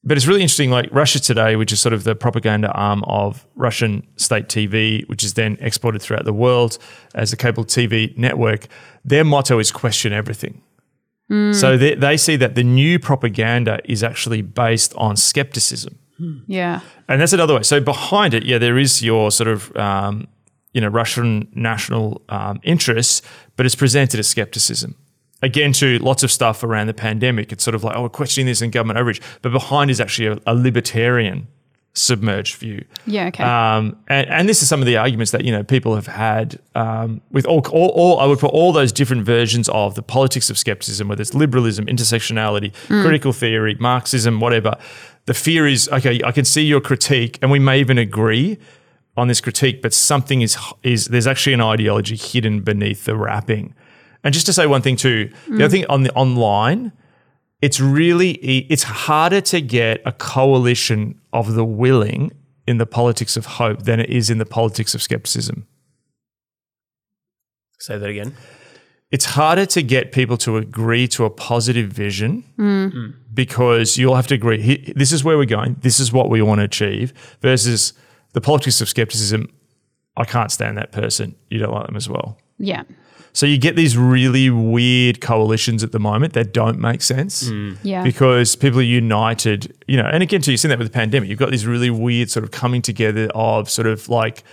[0.04, 0.70] but it's really interesting.
[0.70, 5.22] Like Russia Today, which is sort of the propaganda arm of Russian state TV, which
[5.22, 6.76] is then exported throughout the world
[7.14, 8.66] as a cable TV network.
[9.04, 10.60] Their motto is question everything.
[11.52, 15.98] So they, they see that the new propaganda is actually based on skepticism.
[16.46, 16.80] Yeah.
[17.08, 17.62] And that's another way.
[17.62, 20.26] So behind it, yeah, there is your sort of um,
[20.72, 23.22] you know Russian national um, interests,
[23.56, 24.96] but it's presented as skepticism.
[25.42, 28.46] Again, to lots of stuff around the pandemic, it's sort of like, oh, we're questioning
[28.46, 31.48] this in government overreach, but behind is actually a, a libertarian
[31.94, 32.84] submerged view.
[33.06, 33.26] Yeah.
[33.26, 33.44] Okay.
[33.44, 36.58] Um, and, and this is some of the arguments that you know people have had
[36.74, 40.48] um, with all, all, all I would put all those different versions of the politics
[40.48, 44.76] of skepticism, whether it's liberalism, intersectionality, critical theory, Marxism, whatever.
[45.26, 46.20] The fear is okay.
[46.24, 48.58] I can see your critique, and we may even agree
[49.16, 53.74] on this critique, but something is is there's actually an ideology hidden beneath the wrapping.
[54.24, 56.92] And just to say one thing too, the other thing on the online,
[57.60, 62.32] it's really e- it's harder to get a coalition of the willing
[62.66, 65.66] in the politics of hope than it is in the politics of skepticism.
[67.78, 68.34] Say that again.
[69.10, 72.92] It's harder to get people to agree to a positive vision mm.
[72.92, 73.14] Mm.
[73.34, 74.92] because you'll have to agree.
[74.96, 75.76] This is where we're going.
[75.80, 77.12] This is what we want to achieve.
[77.42, 77.92] Versus
[78.32, 79.48] the politics of skepticism.
[80.16, 81.34] I can't stand that person.
[81.50, 82.38] You don't like them as well.
[82.58, 82.82] yeah.
[83.34, 87.50] So you get these really weird coalitions at the moment that don't make sense
[87.82, 88.02] Yeah.
[88.04, 91.30] because people are united, you know, and again, too, you've seen that with the pandemic.
[91.30, 94.44] You've got these really weird sort of coming together of sort of like,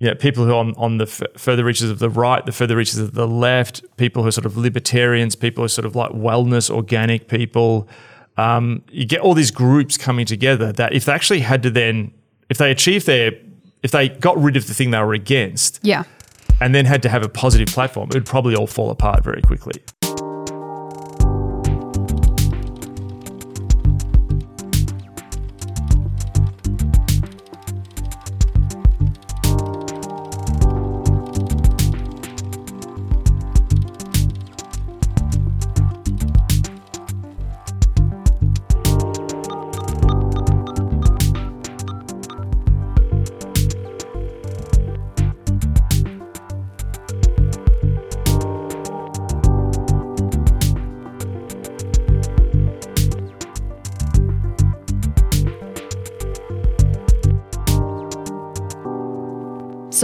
[0.00, 2.50] you know, people who are on, on the f- further reaches of the right, the
[2.50, 5.86] further reaches of the left, people who are sort of libertarians, people who are sort
[5.86, 7.88] of like wellness, organic people.
[8.36, 12.10] Um, you get all these groups coming together that if they actually had to then,
[12.48, 13.32] if they achieved their,
[13.82, 16.04] if they got rid of the thing they were against, yeah.
[16.60, 19.42] and then had to have a positive platform, it would probably all fall apart very
[19.42, 19.82] quickly.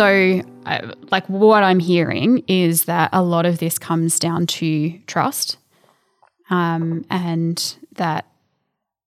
[0.00, 4.98] So, uh, like, what I'm hearing is that a lot of this comes down to
[5.00, 5.58] trust,
[6.48, 8.24] um, and that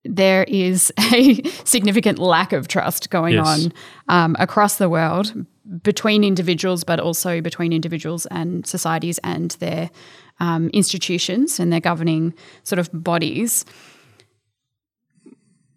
[0.04, 3.44] there is a significant lack of trust going Yes.
[3.66, 3.72] on
[4.08, 5.34] um, across the world
[5.82, 9.90] between individuals, but also between individuals and societies and their
[10.38, 13.64] um, institutions and their governing sort of bodies.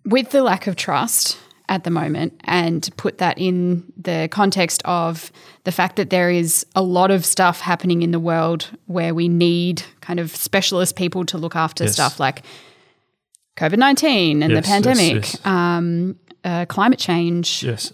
[0.06, 5.32] With the lack of trust at the moment, and put that in the context of
[5.66, 9.28] the fact that there is a lot of stuff happening in the world where we
[9.28, 11.94] need kind of specialist people to look after Yes.
[11.94, 12.44] stuff like
[13.58, 15.46] COVID 19 and Yes, the pandemic, yes.
[15.46, 17.92] Um, uh, climate change, Yes.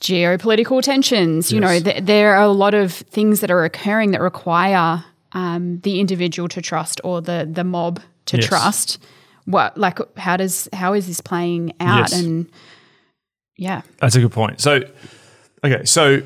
[0.00, 1.52] geopolitical tensions.
[1.52, 5.80] You know, th- there are a lot of things that are occurring that require um,
[5.80, 8.46] the individual to trust or the the mob to Yes.
[8.46, 8.98] trust.
[9.48, 12.10] What like how does how is this playing out?
[12.10, 12.20] Yes.
[12.20, 12.50] And
[13.56, 14.60] yeah, That's a good point.
[14.60, 14.82] So,
[15.64, 16.22] okay, so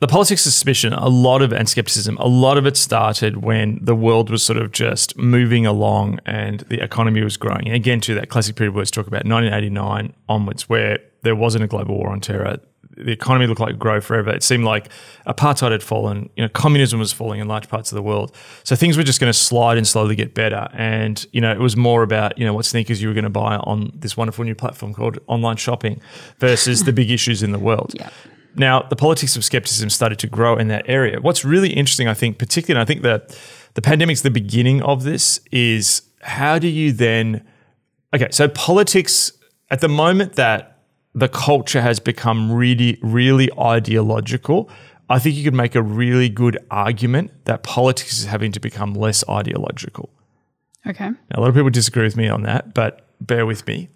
[0.00, 3.78] the politics of suspicion, a lot of and skepticism, a lot of it started when
[3.82, 7.66] the world was sort of just moving along and the economy was growing.
[7.66, 11.64] And again, to that classic period we always talk about, 1989 onwards, where there wasn't
[11.64, 12.58] a global war on terror.
[12.96, 14.30] The economy looked like grow forever.
[14.30, 14.88] It seemed like
[15.26, 16.28] apartheid had fallen.
[16.36, 18.34] You know, communism was falling in large parts of the world.
[18.64, 20.68] So things were just going to slide and slowly get better.
[20.72, 23.30] And you know, it was more about you know what sneakers you were going to
[23.30, 26.00] buy on this wonderful new platform called online shopping
[26.38, 27.94] versus the big issues in the world.
[27.96, 28.10] Yeah.
[28.56, 31.20] Now, the politics of skepticism started to grow in that area.
[31.20, 33.38] What's really interesting, I think, particularly, and I think that
[33.74, 37.46] the pandemic's the beginning of this, is how do you then.
[38.12, 39.32] Okay, so politics,
[39.70, 40.69] at the moment that
[41.14, 44.70] the culture has become really, really ideological,
[45.08, 48.94] I think you could make a really good argument that politics is having to become
[48.94, 50.08] less ideological.
[50.86, 53.88] okay, Now, a lot of people disagree with me on that, but bear with me.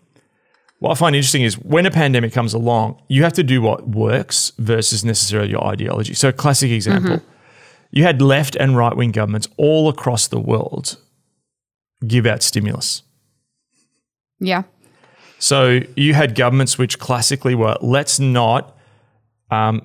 [0.80, 3.88] What I find interesting is when a pandemic comes along, you have to do what
[3.88, 6.14] works versus necessarily your ideology.
[6.14, 7.30] So, classic example mm-hmm.
[7.92, 10.98] you had left and right wing governments all across the world
[12.06, 13.02] give out stimulus.
[14.40, 14.64] yeah,
[15.38, 18.76] So, you had governments which classically were let's not.
[19.50, 19.82] Um,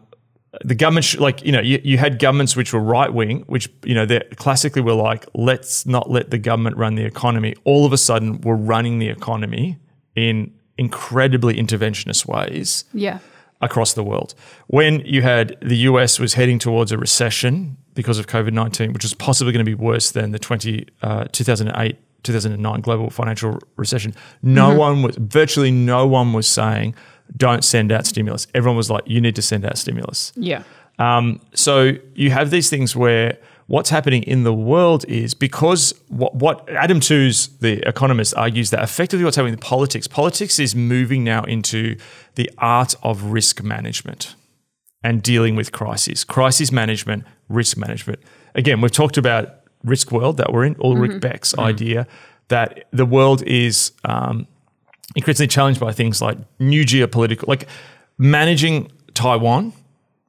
[0.63, 3.69] the government, sh- like you know, you, you had governments which were right wing, which
[3.83, 7.55] you know, they classically were like, let's not let the government run the economy.
[7.65, 9.77] All of a sudden, we're running the economy
[10.15, 12.85] in incredibly interventionist ways.
[12.93, 13.19] yeah,
[13.61, 14.33] across the world.
[14.67, 19.03] When you had the US was heading towards a recession because of COVID 19, which
[19.03, 24.13] was possibly going to be worse than the 20, uh, 2008 2009 global financial recession,
[24.41, 26.95] no one was, virtually no one was saying,
[27.37, 28.47] don't send out stimulus.
[28.53, 30.31] Everyone was like, you need to send out stimulus.
[30.35, 30.63] Yeah.
[30.97, 36.35] Um, so you have these things where what's happening in the world is because what,
[36.35, 41.23] what Adam Tooze, the economist, argues that effectively what's happening in politics, politics is moving
[41.23, 41.95] now into
[42.35, 44.35] the art of risk management
[45.03, 48.19] and dealing with crises, crisis management, risk management.
[48.55, 51.19] Again, we've talked about risk world that we're in, Ulrich mm-hmm.
[51.19, 51.61] Beck's mm-hmm.
[51.61, 52.07] idea
[52.49, 54.47] that the world is um,
[55.15, 57.67] increasingly challenged by things like new geopolitical, like
[58.17, 59.73] managing Taiwan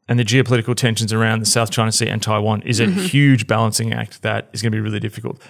[0.08, 3.00] and the geopolitical tensions around the South China Sea and Taiwan is a mm-hmm.
[3.00, 5.40] huge balancing act that is going to be really difficult.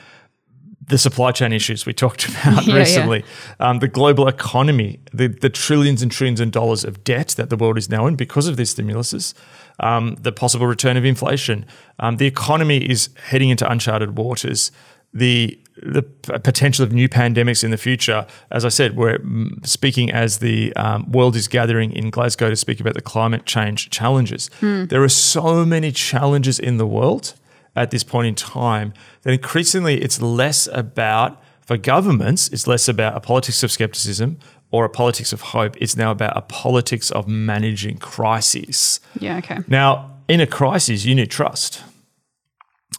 [0.90, 2.78] The supply chain issues we talked about Yeah, yeah.
[2.78, 3.24] recently,
[3.58, 7.56] Um, the global economy, the, the trillions and trillions of dollars of debt that the
[7.56, 9.34] world is now in because of these stimuluses,
[9.80, 11.64] um, the possible return of inflation.
[11.98, 14.70] Um, the economy is heading into uncharted waters.
[15.14, 20.10] The the potential of new pandemics in the future, as I said, we're mm, speaking
[20.12, 24.50] as the um, world is gathering in Glasgow to speak about the climate change challenges.
[24.60, 27.32] There are so many challenges in the world
[27.76, 33.16] at this point in time that increasingly it's less about, for governments, it's less about
[33.16, 34.38] a politics of skepticism
[34.70, 35.76] or a politics of hope.
[35.80, 39.00] It's now about a politics of managing crises.
[39.18, 39.38] Yeah.
[39.38, 39.58] Okay.
[39.68, 41.82] Now, in a crisis, you need trust.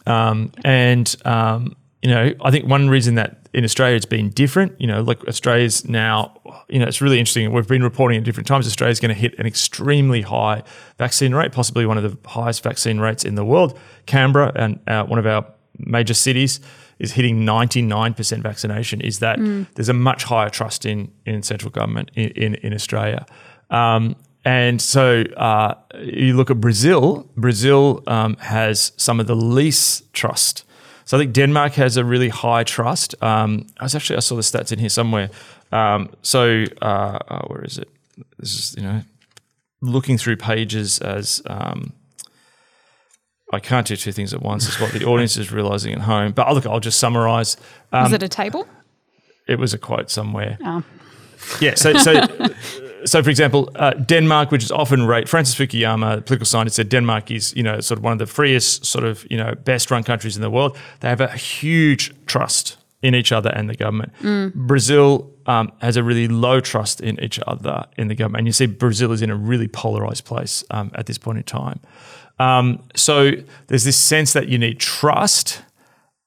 [0.06, 4.80] Um, and, um, you know, I think one reason that in Australia it's been different,
[4.80, 7.52] you know, like Australia's now, you know, it's really interesting.
[7.52, 10.62] We've been reporting at different times Australia's going to hit an extremely high
[10.98, 13.78] vaccine rate, possibly one of the highest vaccine rates in the world.
[14.06, 15.46] Canberra, and uh, one of our
[15.78, 16.60] major cities,
[16.98, 19.00] is hitting 99% vaccination.
[19.00, 19.38] Is that
[19.74, 23.26] there's a much higher trust in, in central government in, in, in Australia.
[23.70, 30.12] Um, and so uh, you look at Brazil, Brazil um, has some of the least
[30.12, 30.64] trust.
[31.04, 33.14] So I think Denmark has a really high trust.
[33.22, 35.30] Um, I was actually, I saw the stats in here somewhere.
[35.72, 37.88] Um, so uh, uh, where is it?
[38.38, 39.02] This is, you know,
[39.80, 41.92] looking through pages as um,
[43.52, 46.32] I can't do two things at once, is what the audience is realizing at home.
[46.32, 47.56] But look, I'll just summarize.
[47.92, 48.66] Um, Was it a table?
[49.48, 50.56] it was a quote somewhere.
[50.64, 50.82] Oh.
[51.60, 51.74] Yeah.
[51.74, 52.12] So, so,
[53.04, 56.88] so for example, uh, Denmark, which is often rate Francis Fukuyama, the political scientist, said
[56.88, 59.90] Denmark is you know sort of one of the freest, sort of you know best
[59.90, 60.76] run countries in the world.
[61.00, 64.12] They have a huge trust in each other and the government.
[64.54, 68.52] Brazil um, has a really low trust in each other in the government, and you
[68.52, 71.80] see Brazil is in a really polarized place um, at this point in time.
[72.38, 73.32] Um, so
[73.66, 75.62] there's this sense that you need trust.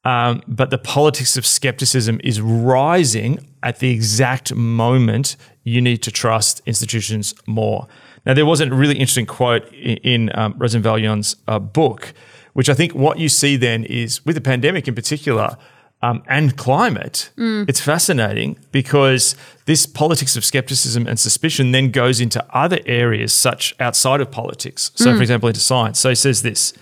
[0.06, 6.12] Um, but the politics of skepticism is rising at the exact moment you need to
[6.12, 7.88] trust institutions more.
[8.26, 12.13] Now, there was a really interesting quote in, in um, Rosanvallon's uh, book,
[12.54, 15.58] which I think what you see then is with the pandemic in particular
[16.04, 17.32] um, and climate,
[17.68, 23.74] it's fascinating because this politics of skepticism and suspicion then goes into other areas such
[23.80, 24.91] outside of politics.
[24.96, 26.00] So, for example, into science.
[26.00, 26.74] So he says this.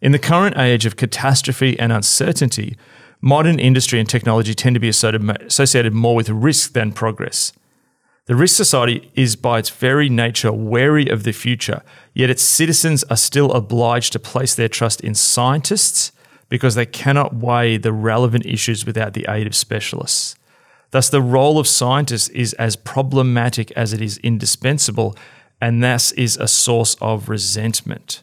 [0.00, 2.76] In the current age of catastrophe and uncertainty,
[3.20, 7.52] modern industry and technology tend to be associated more with risk than progress.
[8.24, 11.82] The risk society is by its very nature wary of the future,
[12.14, 16.12] yet its citizens are still obliged to place their trust in scientists
[16.48, 20.36] because they cannot weigh the relevant issues without the aid of specialists.
[20.92, 25.16] Thus, the role of scientists is as problematic as it is indispensable,
[25.60, 28.22] and thus is a source of resentment.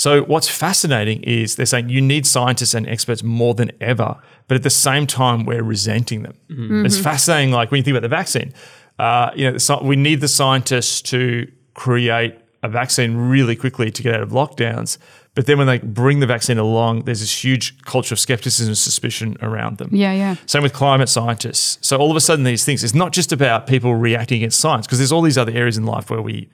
[0.00, 4.16] So, what's fascinating is they're saying you need scientists and experts more than ever,
[4.48, 6.38] but at the same time, we're resenting them.
[6.86, 7.52] It's fascinating.
[7.52, 8.54] Like when you think about the vaccine,
[8.98, 14.14] uh, you know, we need the scientists to create a vaccine really quickly to get
[14.14, 14.96] out of lockdowns.
[15.34, 18.78] But then when they bring the vaccine along, there's this huge culture of skepticism and
[18.78, 19.90] suspicion around them.
[19.92, 20.14] Yeah.
[20.14, 20.36] Yeah.
[20.46, 21.76] Same with climate scientists.
[21.86, 24.86] So all of a sudden, these things, it's not just about people reacting against science,
[24.86, 26.48] because there's all these other areas in life where we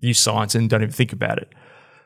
[0.00, 1.52] use science and don't even think about it.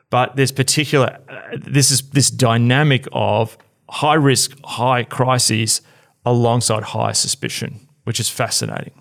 [0.09, 3.57] But there's particular, uh, this is this dynamic of
[3.89, 5.81] high risk, high crises
[6.25, 8.93] alongside high suspicion, which is fascinating.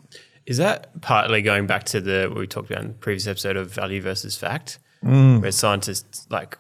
[0.47, 3.57] Is that partly going back to the what we talked about in the previous episode
[3.57, 5.43] of value versus fact, Mm.
[5.43, 6.57] where scientists like,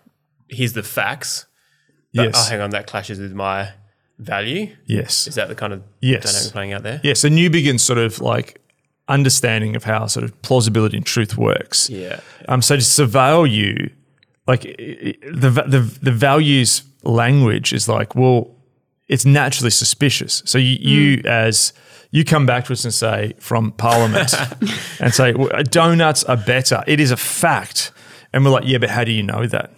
[0.48, 1.46] here's the facts,
[2.12, 2.35] but Yes.
[2.37, 3.70] oh, hang on, that clashes with my
[4.18, 4.68] value.
[4.87, 5.26] Yes.
[5.26, 6.25] Is that the kind of Yes.
[6.25, 7.00] dynamic playing out there?
[7.02, 7.14] Yeah.
[7.14, 8.60] So Newbigin's sort of like
[9.08, 11.88] understanding of how sort of plausibility and truth works.
[11.90, 12.21] Yeah.
[12.48, 13.90] Um, so to surveil you,
[14.47, 18.55] like the the the values language is like, well,
[19.09, 20.42] it's naturally suspicious.
[20.47, 21.73] So you, you as
[22.11, 24.33] You come back to us and say from Parliament
[25.01, 25.33] and say
[25.65, 26.85] donuts are better.
[26.87, 27.90] It is a fact,
[28.33, 29.73] and we're like, yeah, but how do you know that?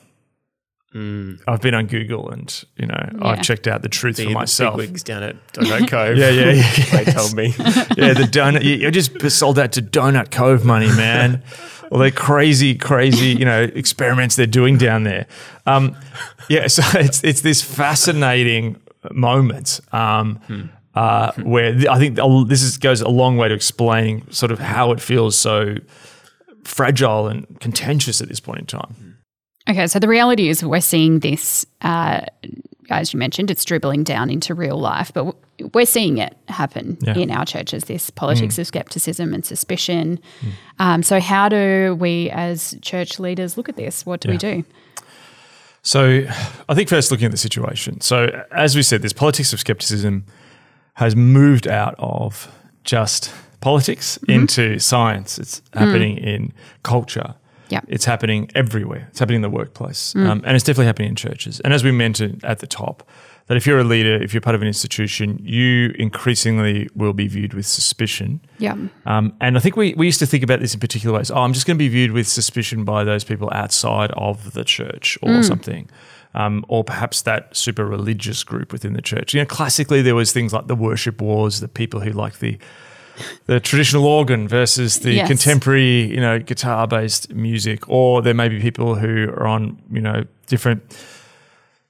[0.94, 3.26] I've been on Google and you know Yeah.
[3.26, 4.78] I've checked out the truth The for myself.
[4.78, 6.16] bigwigs down at Donut Cove.
[6.16, 6.84] Yeah, yeah, yeah.
[7.04, 7.48] they told me.
[7.58, 8.62] yeah, the donut.
[8.64, 11.42] you- You're just sold out to Donut Cove money, man.
[11.90, 15.26] All their crazy, crazy, you know, experiments they're doing down there.
[15.66, 15.96] Um,
[16.48, 18.80] yeah, so it's it's this fascinating
[19.12, 20.40] moment um,
[20.94, 24.50] uh, where th- I think a- this is, goes a long way to explaining sort
[24.50, 25.74] of how it feels so
[26.64, 29.18] fragile and contentious at this point in time.
[29.68, 32.20] Okay, so the reality is we're seeing this, uh,
[32.90, 35.34] as you mentioned, it's dribbling down into real life, but
[35.74, 37.14] we're seeing it happen Yeah.
[37.16, 40.20] in our churches this politics of skepticism and suspicion.
[40.78, 44.06] Um, so, how do we as church leaders look at this?
[44.06, 44.64] What do we do?
[45.82, 46.24] So
[46.68, 48.00] I think first looking at the situation.
[48.00, 50.24] So as we said, this politics of skepticism
[50.94, 52.52] has moved out of
[52.82, 55.38] just politics into science.
[55.38, 56.52] It's happening in
[56.82, 57.36] culture.
[57.68, 57.80] Yeah.
[57.88, 59.06] It's happening everywhere.
[59.10, 60.14] It's happening in the workplace.
[60.14, 61.60] Um, and it's definitely happening in churches.
[61.60, 63.08] And as we mentioned at the top,
[63.46, 67.28] that if you're a leader, if you're part of an institution, you increasingly will be
[67.28, 68.40] viewed with suspicion.
[68.58, 68.76] Yeah.
[69.04, 71.30] Um, and I think we, we used to think about this in particular ways.
[71.30, 74.64] Oh, I'm just going to be viewed with suspicion by those people outside of the
[74.64, 75.88] church or something.
[76.34, 79.32] Um, or perhaps that super religious group within the church.
[79.32, 82.58] You know, classically there was things like the worship wars, the people who like the
[83.46, 85.28] the traditional organ versus the Yes.
[85.28, 90.00] contemporary, you know, guitar based music, or there may be people who are on, you
[90.00, 90.82] know, different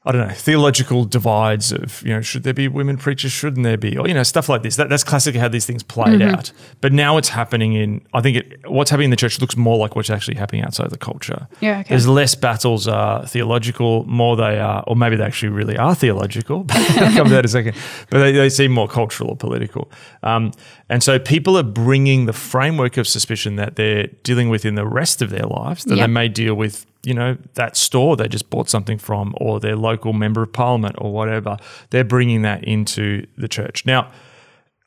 [0.09, 3.77] I don't know, theological divides of, you know, should there be women preachers, shouldn't there
[3.77, 3.99] be?
[3.99, 4.77] Or, you know, stuff like this.
[4.77, 6.33] That, that's classically how these things played Mm-hmm.
[6.33, 6.53] out.
[6.81, 9.77] But now it's happening in, I think it, what's happening in the church looks more
[9.77, 11.49] like what's actually happening outside of the culture.
[11.61, 11.89] Yeah, okay.
[11.89, 16.67] There's less battles are theological, more they are, or maybe they actually really are theological.
[16.71, 17.75] I'll come to that in a second.
[18.09, 19.91] But they, they seem more cultural or political.
[20.23, 20.53] Um,
[20.89, 24.87] and so people are bringing the framework of suspicion that they're dealing with in the
[24.87, 26.07] rest of their lives that Yep.
[26.07, 29.77] they may deal with, you know, that store they just bought something from or their
[29.77, 31.57] local member of parliament or whatever.
[31.91, 33.85] They're bringing that into the church.
[33.87, 34.11] Now,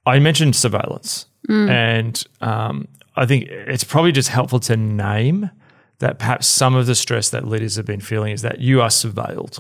[0.06, 5.50] I mentioned surveillance, and um, I think it's probably just helpful to name
[6.00, 8.88] that perhaps some of the stress that leaders have been feeling is that you are
[8.90, 9.60] surveilled.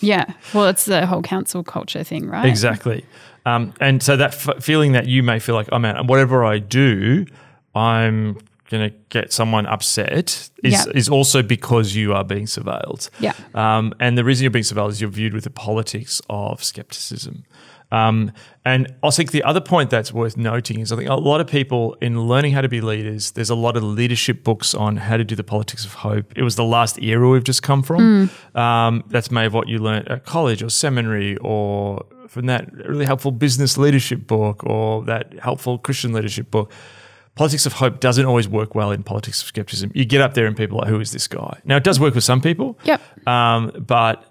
[0.00, 0.24] Yeah.
[0.52, 2.46] Well, it's the whole council culture thing, right?
[2.46, 3.04] Exactly.
[3.46, 6.58] Um, and so that f- feeling that you may feel like, oh man, whatever I
[6.58, 7.26] do,
[7.74, 8.38] I'm
[8.70, 10.84] going to get someone upset is, Yeah.
[10.94, 13.10] is also because you are being surveilled.
[13.20, 13.34] Yeah.
[13.54, 17.44] Um, and the reason you're being surveilled is you're viewed with the politics of skepticism.
[17.92, 18.32] Um,
[18.64, 21.46] and I think the other point that's worth noting is I think a lot of
[21.46, 25.16] people in learning how to be leaders, there's a lot of leadership books on how
[25.16, 26.32] to do the politics of hope.
[26.36, 28.30] It was the last era we've just come from.
[28.54, 33.30] Um, that's maybe what you learned at college or seminary or from that really helpful
[33.30, 36.72] business leadership book or that helpful Christian leadership book.
[37.36, 39.92] Politics of hope doesn't always work well in politics of skepticism.
[39.94, 41.60] You get up there and people are like, who is this guy?
[41.64, 42.78] Now, it does work with some people.
[42.84, 43.28] Yep.
[43.28, 44.24] Um, but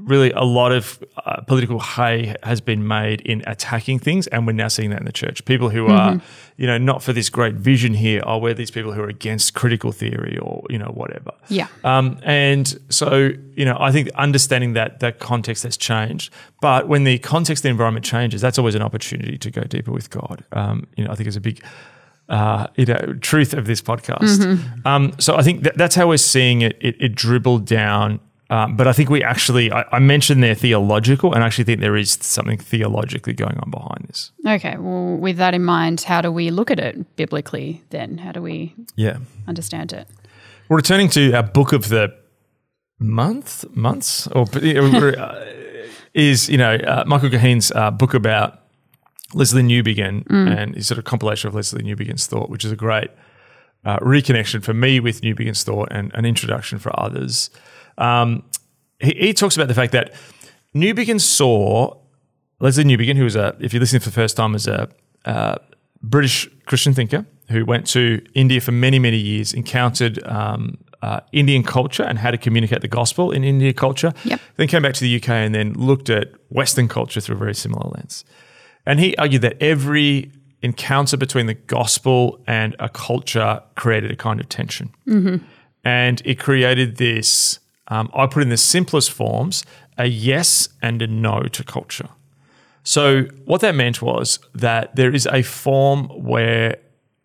[0.00, 4.52] really, a lot of uh, political hay has been made in attacking things, and we're
[4.52, 5.44] now seeing that in the church.
[5.44, 6.20] People who are,
[6.56, 9.54] you know, not for this great vision here are where these people who are against
[9.54, 11.32] critical theory or you know whatever.
[11.48, 11.68] Yeah.
[11.84, 16.32] Um, and so, you know, I think understanding that that context has changed.
[16.60, 20.10] But when the context, the environment changes, that's always an opportunity to go deeper with
[20.10, 20.44] God.
[20.52, 21.62] Um, you know, I think it's a big,
[22.28, 24.58] uh, you know, truth of this podcast.
[24.86, 26.76] Um, so I think that, that's how we're seeing it.
[26.80, 28.20] It, it dribbled down.
[28.48, 31.80] Um, but I think we actually, I, I mentioned they're theological, and I actually think
[31.80, 34.30] there is something theologically going on behind this.
[34.46, 34.76] Okay.
[34.78, 38.18] Well, with that in mind, how do we look at it biblically then?
[38.18, 39.16] How do we Yeah.
[39.48, 40.06] understand it?
[40.68, 42.14] We're returning to our book of the
[42.98, 45.44] month, months, or uh,
[46.14, 48.60] is you know uh, Michael Goheen's uh, book about
[49.34, 53.10] Lesslie Newbigin and his sort of compilation of Lesslie Newbigin's thought, which is a great
[53.84, 57.50] uh, reconnection for me with Newbigin's thought and an introduction for others.
[57.98, 58.42] Um,
[59.00, 60.14] he, he talks about the fact that
[60.74, 61.96] Newbigin saw
[62.60, 64.88] Lesslie Newbigin, who was a, if you're listening for the first time, is a
[65.24, 65.56] uh,
[66.02, 71.62] British Christian thinker who went to India for many, many years, encountered um, uh, Indian
[71.62, 74.12] culture and how to communicate the gospel in Indian culture.
[74.24, 74.40] Yep.
[74.56, 77.54] Then came back to the UK and then looked at Western culture through a very
[77.54, 78.24] similar lens.
[78.86, 80.32] And he argued that every
[80.62, 84.92] encounter between the gospel and a culture created a kind of tension.
[85.84, 89.64] And it created this, um, I put in the simplest forms,
[89.98, 92.08] a yes and a no to culture.
[92.82, 96.76] So what that meant was that there is a form where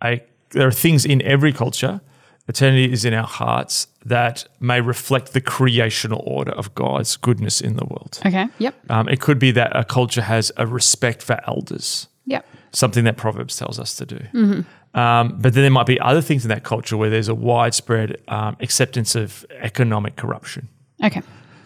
[0.04, 2.02] a, there are things in every culture,
[2.48, 7.76] eternity is in our hearts, that may reflect the creational order of God's goodness in
[7.76, 8.20] the world.
[8.26, 8.48] Okay.
[8.58, 8.76] Yep.
[8.90, 12.08] Um, it could be that a culture has a respect for elders.
[12.26, 12.46] Yep.
[12.72, 14.64] something that Proverbs tells us to do.
[14.94, 18.22] Um, but then there might be other things in that culture where there's a widespread
[18.28, 20.68] um, acceptance of economic corruption.
[21.04, 21.22] Okay.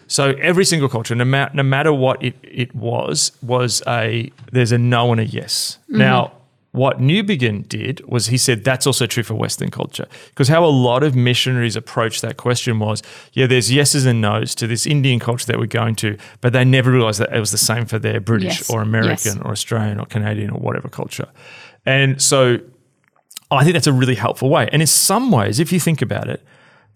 [0.06, 4.70] So every single culture, no, ma- no matter what it, it was, was a there's
[4.70, 5.78] a no and a yes.
[5.88, 6.32] Now,
[6.70, 10.68] what Newbigin did was he said that's also true for Western culture because how a
[10.70, 13.02] lot of missionaries approached that question was,
[13.32, 16.64] yeah, there's yeses and nos to this Indian culture that we're going to, but they
[16.64, 18.70] never realized that it was the same for their British Yes.
[18.70, 19.42] or American Yes.
[19.44, 21.28] or Australian or Canadian or whatever culture,
[21.86, 22.58] and so
[23.50, 24.68] I think that's a really helpful way.
[24.72, 26.42] And in some ways, if you think about it,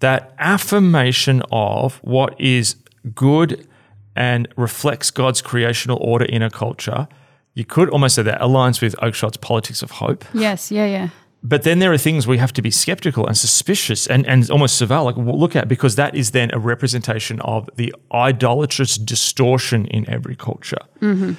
[0.01, 2.77] that affirmation of what is
[3.15, 3.69] good
[4.17, 7.07] and reflects God's creational order in a culture,
[7.55, 10.25] you could almost say that aligns with Oakeshott's politics of hope.
[10.35, 10.71] Yes.
[10.73, 10.87] Yeah.
[10.87, 11.09] Yeah.
[11.43, 14.81] But then there are things we have to be skeptical and suspicious and, and almost
[14.81, 20.09] surveil, like look at, because that is then a representation of the idolatrous distortion in
[20.09, 20.83] every culture.
[21.01, 21.33] Mm-hmm.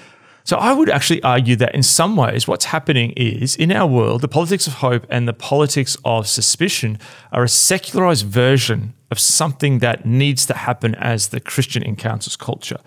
[0.43, 4.21] So I would actually argue that in some ways, what's happening is in our world,
[4.21, 6.97] the politics of hope and the politics of suspicion
[7.31, 12.79] are a secularized version of something that needs to happen as the Christian encounters culture.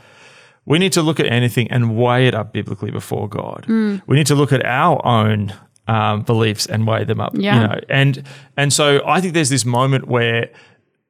[0.67, 3.67] We need to look at anything and weigh it up biblically before God.
[4.07, 5.53] We need to look at our own
[5.87, 7.33] um, beliefs and weigh them up.
[7.35, 7.55] Yeah.
[7.55, 8.23] You know, and
[8.57, 10.51] and so I think there's this moment where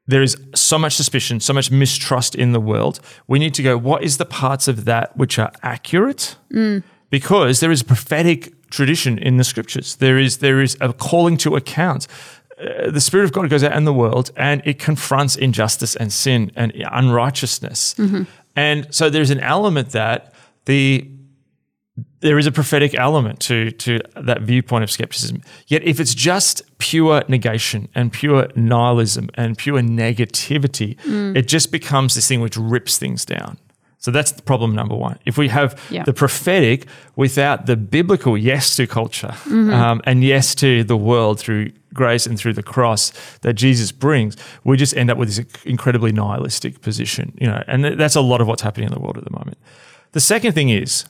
[0.07, 3.01] there is so much suspicion, so much mistrust in the world.
[3.27, 6.37] We need to go, what is the parts of that which are accurate?
[7.11, 9.97] Because there is a prophetic tradition in the scriptures.
[9.97, 12.07] There is there is a calling to account.
[12.59, 16.13] Uh, the Spirit of God goes out in the world and it confronts injustice and
[16.13, 17.95] sin and unrighteousness.
[18.57, 20.33] And so there's an element that
[20.67, 21.09] the
[22.25, 23.99] there is a prophetic element to to
[24.31, 25.43] that viewpoint of skepticism.
[25.67, 30.97] Yet if it's just pure negation and pure nihilism and pure negativity,
[31.37, 33.59] it just becomes this thing which rips things down.
[33.99, 35.17] So that's the problem number one.
[35.25, 36.05] If we have Yeah.
[36.05, 41.71] the prophetic without the biblical yes to culture um, and yes to the world through
[41.95, 46.13] grace and through the cross that Jesus brings, we just end up with this incredibly
[46.13, 47.33] nihilistic position.
[47.41, 49.57] You know, and that's a lot of what's happening in the world at the moment.
[50.13, 51.05] The second thing is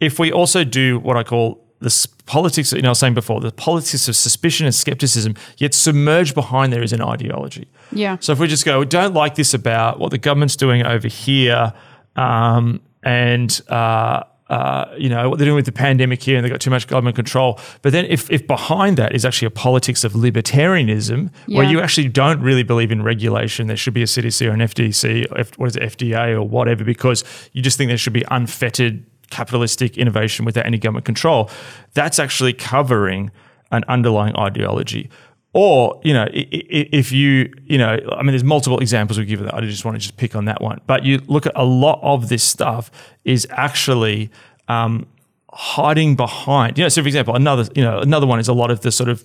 [0.00, 3.40] if we also do what I call the politics, you know, I was saying before,
[3.40, 7.68] the politics of suspicion and skepticism, yet submerged behind there is an ideology.
[7.92, 8.16] Yeah.
[8.20, 11.08] So if we just go, we don't like this about what the government's doing over
[11.08, 11.72] here,
[12.16, 16.50] um, and uh, uh, you know what they're doing with the pandemic here, and they've
[16.50, 17.60] got too much government control.
[17.82, 22.08] But then, if if behind that is actually a politics of libertarianism, where you actually
[22.08, 25.58] don't really believe in regulation, there should be a CDC or an FDC, or F,
[25.58, 29.96] what is it, FDA or whatever, because you just think there should be unfettered capitalistic
[29.98, 31.50] innovation without any government control.
[31.94, 33.30] That's actually covering
[33.70, 35.10] an underlying ideology.
[35.54, 39.54] Or, you know, if you, you know, I mean, there's multiple examples we give that.
[39.54, 40.80] I just want to just pick on that one.
[40.86, 42.90] But you look at a lot of this stuff
[43.24, 44.30] is actually
[44.68, 45.06] um,
[45.50, 48.70] hiding behind, you know, so for example, another, you know, another one is a lot
[48.70, 49.24] of the sort of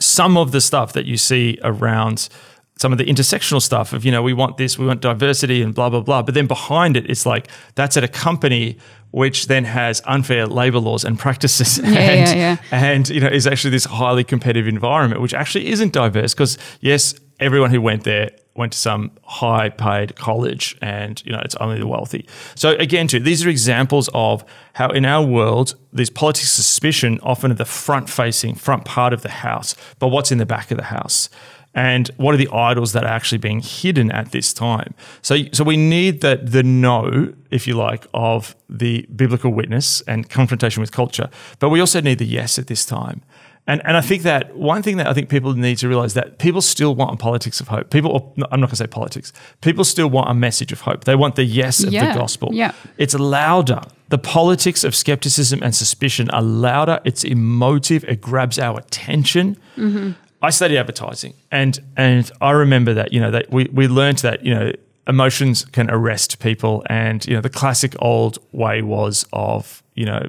[0.00, 2.28] some of the stuff that you see around
[2.80, 5.74] some of the intersectional stuff of you know we want this we want diversity and
[5.74, 6.22] blah blah blah.
[6.22, 8.78] But then behind it it's like that's at a company
[9.10, 12.56] which then has unfair labor laws and practices and, yeah, yeah.
[12.70, 17.14] and you know is actually this highly competitive environment which actually isn't diverse because yes
[17.38, 21.78] everyone who went there went to some high paid college and you know it's only
[21.78, 22.26] the wealthy.
[22.54, 27.20] So again too these are examples of how in our world these politics of suspicion
[27.22, 30.70] often are the front facing front part of the house but what's in the back
[30.70, 31.28] of the house
[31.74, 34.92] and what are the idols that are actually being hidden at this time
[35.22, 40.28] so so we need that the no if you like of the biblical witness and
[40.28, 41.28] confrontation with culture
[41.60, 43.22] but we also need the yes at this time
[43.66, 46.38] and, and I think that one thing that I think people need to realize that
[46.38, 47.90] people still want a politics of hope.
[47.90, 49.32] People, I'm not going to say politics.
[49.60, 51.04] People still want a message of hope.
[51.04, 52.48] They want the yes of Yeah, the gospel.
[52.52, 52.72] yeah.
[52.96, 53.82] It's louder.
[54.08, 57.00] The politics of skepticism and suspicion are louder.
[57.04, 58.02] It's emotive.
[58.04, 59.56] It grabs our attention.
[59.76, 60.12] Mm-hmm.
[60.42, 64.44] I studied advertising, and and I remember that you know that we we learned that
[64.44, 64.72] you know
[65.06, 70.28] emotions can arrest people, and you know the classic old way was of you know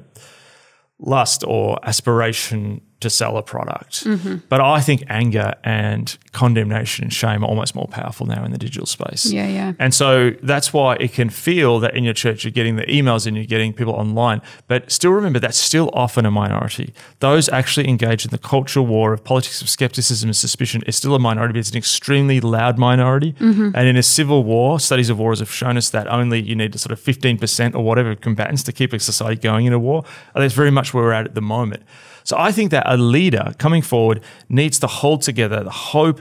[0.98, 4.04] lust or aspiration to sell a product.
[4.04, 4.36] Mm-hmm.
[4.48, 8.58] But I think anger and condemnation and shame are almost more powerful now in the
[8.58, 9.30] digital space.
[9.30, 9.72] Yeah, yeah.
[9.78, 13.26] And so that's why it can feel that in your church you're getting the emails
[13.26, 14.40] and you're getting people online.
[14.68, 16.94] But still remember that's still often a minority.
[17.20, 21.14] Those actually engaged in the cultural war of politics of skepticism and suspicion is still
[21.14, 23.34] a minority, but it's an extremely loud minority.
[23.40, 26.78] And in a civil war, studies of wars have shown us that only you need
[26.78, 30.04] sort of 15% or whatever of combatants to keep a society going in a war.
[30.34, 31.82] And that's very much where we're at at the moment.
[32.24, 36.20] So I think that a leader coming forward needs to hold together the hope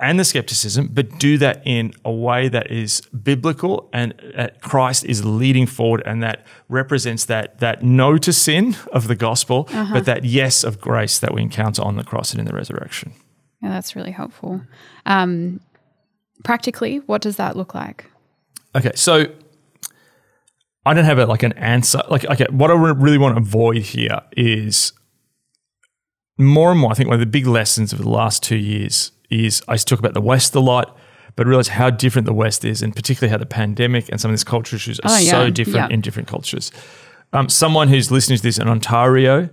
[0.00, 5.04] and the skepticism, but do that in a way that is biblical and that Christ
[5.04, 9.92] is leading forward and that represents that that no to sin of the gospel, uh-huh.
[9.92, 13.12] but that yes of grace that we encounter on the cross and in the resurrection.
[13.60, 14.62] Yeah, that's really helpful.
[15.04, 15.60] Um,
[16.44, 18.06] practically, what does that look like?
[18.76, 19.26] Okay, so
[20.86, 22.00] I don't have a, like an answer.
[22.08, 24.92] Like, okay, what I really want to avoid here is
[26.38, 26.90] more and more.
[26.90, 29.98] I think one of the big lessons of the last two years is I talk
[29.98, 30.96] about the West a lot,
[31.36, 34.32] but realize how different the West is, and particularly how the pandemic and some of
[34.32, 35.30] these cultural issues are oh, yeah.
[35.30, 35.94] so different yeah.
[35.94, 36.72] in different cultures.
[37.32, 39.50] Um, someone who's listening to this in Ontario,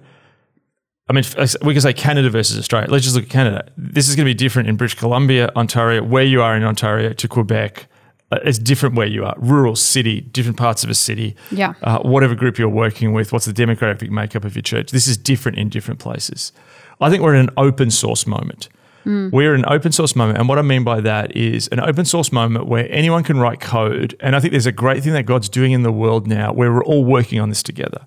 [1.09, 1.23] I mean,
[1.61, 2.89] we can say Canada versus Australia.
[2.89, 3.69] Let's just look at Canada.
[3.77, 7.13] This is going to be different in British Columbia, Ontario, where you are in Ontario
[7.13, 7.88] to Quebec.
[8.31, 11.36] Uh, it's different where you are, rural, city, different parts of a city.
[11.51, 11.75] Yeah.
[11.83, 14.89] Uh, whatever group you're working with, what's the demographic makeup of your church?
[14.89, 16.51] This is different in different places.
[16.99, 18.69] I think we're in an open source moment.
[19.05, 19.31] Mm.
[19.31, 20.39] We're in an open source moment.
[20.39, 23.59] And what I mean by that is an open source moment where anyone can write
[23.59, 24.15] code.
[24.19, 26.71] And I think there's a great thing that God's doing in the world now where
[26.71, 28.05] we're all working on this together.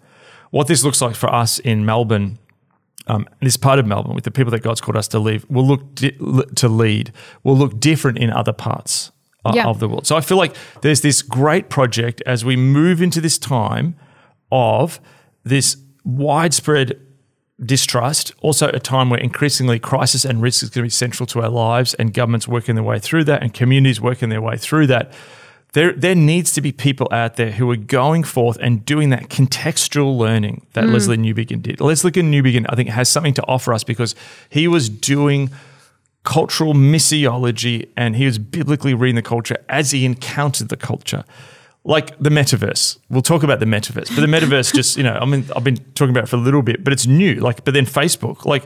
[0.50, 2.38] What this looks like for us in Melbourne,
[3.06, 5.66] um, this part of Melbourne with the people that God's called us to leave, will
[5.66, 6.16] look di-
[6.56, 7.12] to lead,
[7.44, 9.12] will look different in other parts
[9.44, 9.66] uh, yeah.
[9.66, 10.06] of the world.
[10.06, 13.94] So I feel like there's this great project as we move into this time
[14.50, 15.00] of
[15.44, 17.00] this widespread
[17.64, 21.42] distrust, also a time where increasingly crisis and risk is going to be central to
[21.42, 24.86] our lives, and governments working their way through that, and communities working their way through
[24.86, 25.12] that.
[25.74, 29.28] There, there needs to be people out there who are going forth and doing that
[29.28, 30.94] contextual learning that mm.
[30.94, 31.78] Lesslie Newbigin did.
[31.78, 34.14] Lesslie Newbigin, I think, has something to offer us because
[34.48, 35.50] he was doing
[36.24, 41.24] cultural missiology and he was biblically reading the culture as he encountered the culture
[41.88, 42.98] like the metaverse.
[43.08, 45.78] We'll talk about the metaverse, but the metaverse just, you know, I mean, I've been
[45.94, 47.36] talking about it for a little bit, but it's new.
[47.36, 48.64] Like, but then Facebook, like,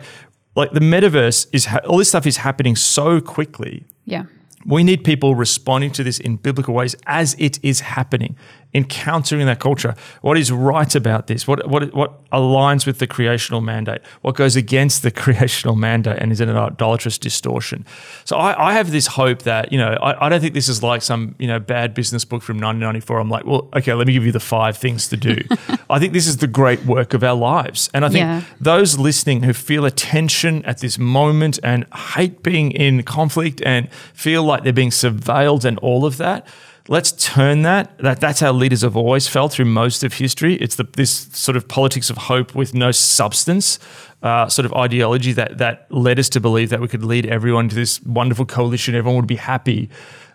[0.56, 3.84] like the metaverse is ha- all this stuff is happening so quickly.
[4.06, 4.24] Yeah.
[4.66, 8.36] We need people responding to this in biblical ways as it is happening,
[8.74, 9.94] encountering that culture.
[10.22, 11.46] What is right about this?
[11.46, 14.00] What, what, what aligns with the creational mandate?
[14.22, 17.84] What goes against the creational mandate and is it an idolatrous distortion?
[18.24, 20.82] So I, I have this hope that, you know, I, I, don't think this is
[20.82, 23.18] like some, you know, bad business book from 1994.
[23.18, 25.36] I'm like, well, okay, let me give you the five things to do.
[25.90, 27.90] I think this is the great work of our lives.
[27.92, 28.42] And I think yeah.
[28.58, 33.92] those listening who feel a tension at this moment and hate being in conflict and
[34.14, 36.46] feel like they're being surveilled and all of that.
[36.88, 37.96] Let's turn that.
[37.98, 40.54] that that's how leaders have always felt through most of history.
[40.56, 43.78] It's the, this sort of politics of hope with no substance,
[44.22, 47.68] uh, sort of ideology that that led us to believe that we could lead everyone
[47.68, 48.94] to this wonderful coalition.
[48.94, 49.90] Everyone would be happy.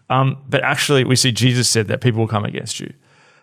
[0.09, 2.93] Um, but actually, we see Jesus said that people will come against you.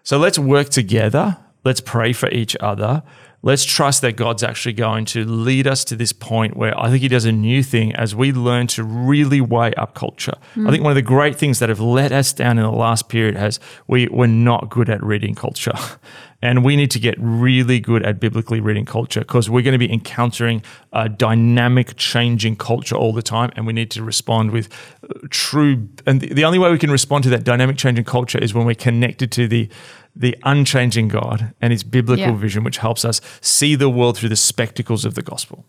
[0.02, 1.36] So let's work together.
[1.62, 3.02] Let's pray for each other
[3.44, 7.02] let's trust that God's actually going to lead us to this point where I think
[7.02, 10.34] He does a new thing as we learn to really weigh up culture.
[10.56, 10.66] Mm.
[10.66, 13.08] I think one of the great things that have let us down in the last
[13.08, 15.74] period has we were not good at reading culture.
[16.44, 19.78] And we need to get really good at biblically reading culture because we're going to
[19.78, 23.50] be encountering a dynamic, changing culture all the time.
[23.56, 24.68] And we need to respond with
[25.02, 25.88] uh, true.
[26.04, 28.74] And the only way we can respond to that dynamic, changing culture is when we're
[28.74, 29.70] connected to the
[30.14, 32.36] the unchanging God and his biblical yeah.
[32.36, 35.64] vision, which helps us see the world through the spectacles of the gospel.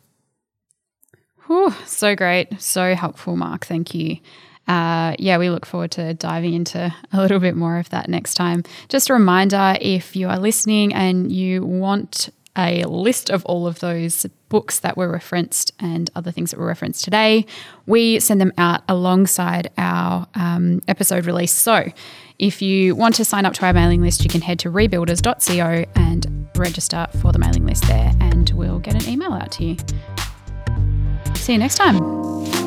[1.47, 2.61] Whew, so great.
[2.61, 3.65] So helpful, Mark.
[3.65, 4.17] Thank you.
[4.67, 8.35] Uh, yeah, we look forward to diving into a little bit more of that next
[8.35, 8.63] time.
[8.89, 13.79] Just a reminder if you are listening and you want a list of all of
[13.79, 17.45] those books that were referenced and other things that were referenced today,
[17.85, 21.51] we send them out alongside our um, episode release.
[21.51, 21.91] So
[22.39, 25.85] if you want to sign up to our mailing list, you can head to rebuilders.co
[25.95, 29.77] and register for the mailing list there, and we'll get an email out to you.
[31.35, 32.64] See you next time.